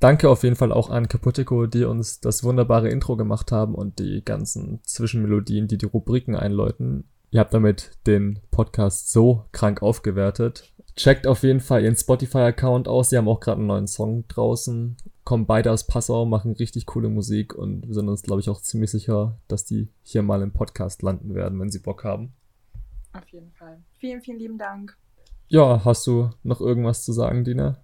Danke 0.01 0.29
auf 0.29 0.41
jeden 0.41 0.55
Fall 0.55 0.71
auch 0.71 0.89
an 0.89 1.07
Kaputico, 1.07 1.67
die 1.67 1.83
uns 1.83 2.21
das 2.21 2.43
wunderbare 2.43 2.89
Intro 2.89 3.15
gemacht 3.15 3.51
haben 3.51 3.75
und 3.75 3.99
die 3.99 4.25
ganzen 4.25 4.83
Zwischenmelodien, 4.83 5.67
die 5.67 5.77
die 5.77 5.85
Rubriken 5.85 6.35
einläuten. 6.35 7.03
Ihr 7.29 7.39
habt 7.39 7.53
damit 7.53 7.91
den 8.07 8.39
Podcast 8.49 9.11
so 9.11 9.45
krank 9.51 9.83
aufgewertet. 9.83 10.73
Checkt 10.95 11.27
auf 11.27 11.43
jeden 11.43 11.59
Fall 11.59 11.83
ihren 11.83 11.95
Spotify-Account 11.95 12.87
aus. 12.87 13.11
Sie 13.11 13.17
haben 13.17 13.27
auch 13.27 13.39
gerade 13.39 13.59
einen 13.59 13.67
neuen 13.67 13.85
Song 13.85 14.27
draußen. 14.27 14.97
Kommen 15.23 15.45
beide 15.45 15.71
aus 15.71 15.85
Passau, 15.85 16.25
machen 16.25 16.53
richtig 16.53 16.87
coole 16.87 17.09
Musik 17.09 17.53
und 17.53 17.87
wir 17.87 17.93
sind 17.93 18.09
uns, 18.09 18.23
glaube 18.23 18.41
ich, 18.41 18.49
auch 18.49 18.59
ziemlich 18.59 18.89
sicher, 18.89 19.37
dass 19.47 19.65
die 19.65 19.87
hier 20.01 20.23
mal 20.23 20.41
im 20.41 20.51
Podcast 20.51 21.03
landen 21.03 21.35
werden, 21.35 21.59
wenn 21.59 21.69
sie 21.69 21.77
Bock 21.77 22.03
haben. 22.03 22.33
Auf 23.13 23.27
jeden 23.27 23.51
Fall. 23.51 23.83
Vielen, 23.99 24.23
vielen 24.23 24.39
lieben 24.39 24.57
Dank. 24.57 24.97
Ja, 25.47 25.85
hast 25.85 26.07
du 26.07 26.31
noch 26.41 26.59
irgendwas 26.59 27.05
zu 27.05 27.13
sagen, 27.13 27.43
Dina? 27.43 27.77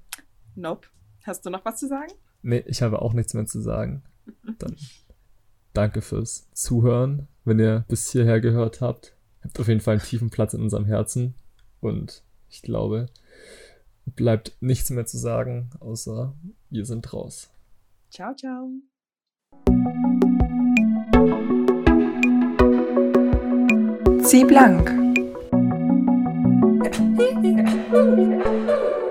Nope. 0.55 0.87
Hast 1.23 1.45
du 1.45 1.49
noch 1.49 1.65
was 1.65 1.77
zu 1.77 1.87
sagen? 1.87 2.11
Nee, 2.41 2.63
ich 2.67 2.81
habe 2.81 3.01
auch 3.01 3.13
nichts 3.13 3.33
mehr 3.33 3.45
zu 3.45 3.59
sagen. 3.61 4.03
Dann 4.59 4.75
danke 5.73 6.01
fürs 6.01 6.49
Zuhören. 6.53 7.27
Wenn 7.43 7.59
ihr 7.59 7.85
bis 7.87 8.11
hierher 8.11 8.41
gehört 8.41 8.81
habt, 8.81 9.15
habt 9.43 9.59
auf 9.59 9.67
jeden 9.67 9.81
Fall 9.81 9.95
einen 9.95 10.03
tiefen 10.03 10.29
Platz 10.29 10.53
in 10.53 10.61
unserem 10.61 10.85
Herzen. 10.85 11.35
Und 11.81 12.23
ich 12.49 12.61
glaube, 12.61 13.07
bleibt 14.05 14.57
nichts 14.59 14.89
mehr 14.89 15.05
zu 15.05 15.17
sagen, 15.17 15.69
außer 15.79 16.33
wir 16.69 16.85
sind 16.85 17.11
raus. 17.13 17.49
Ciao, 18.09 18.33
ciao. 18.35 18.69
Zieh 24.23 24.45
blank. 24.45 24.91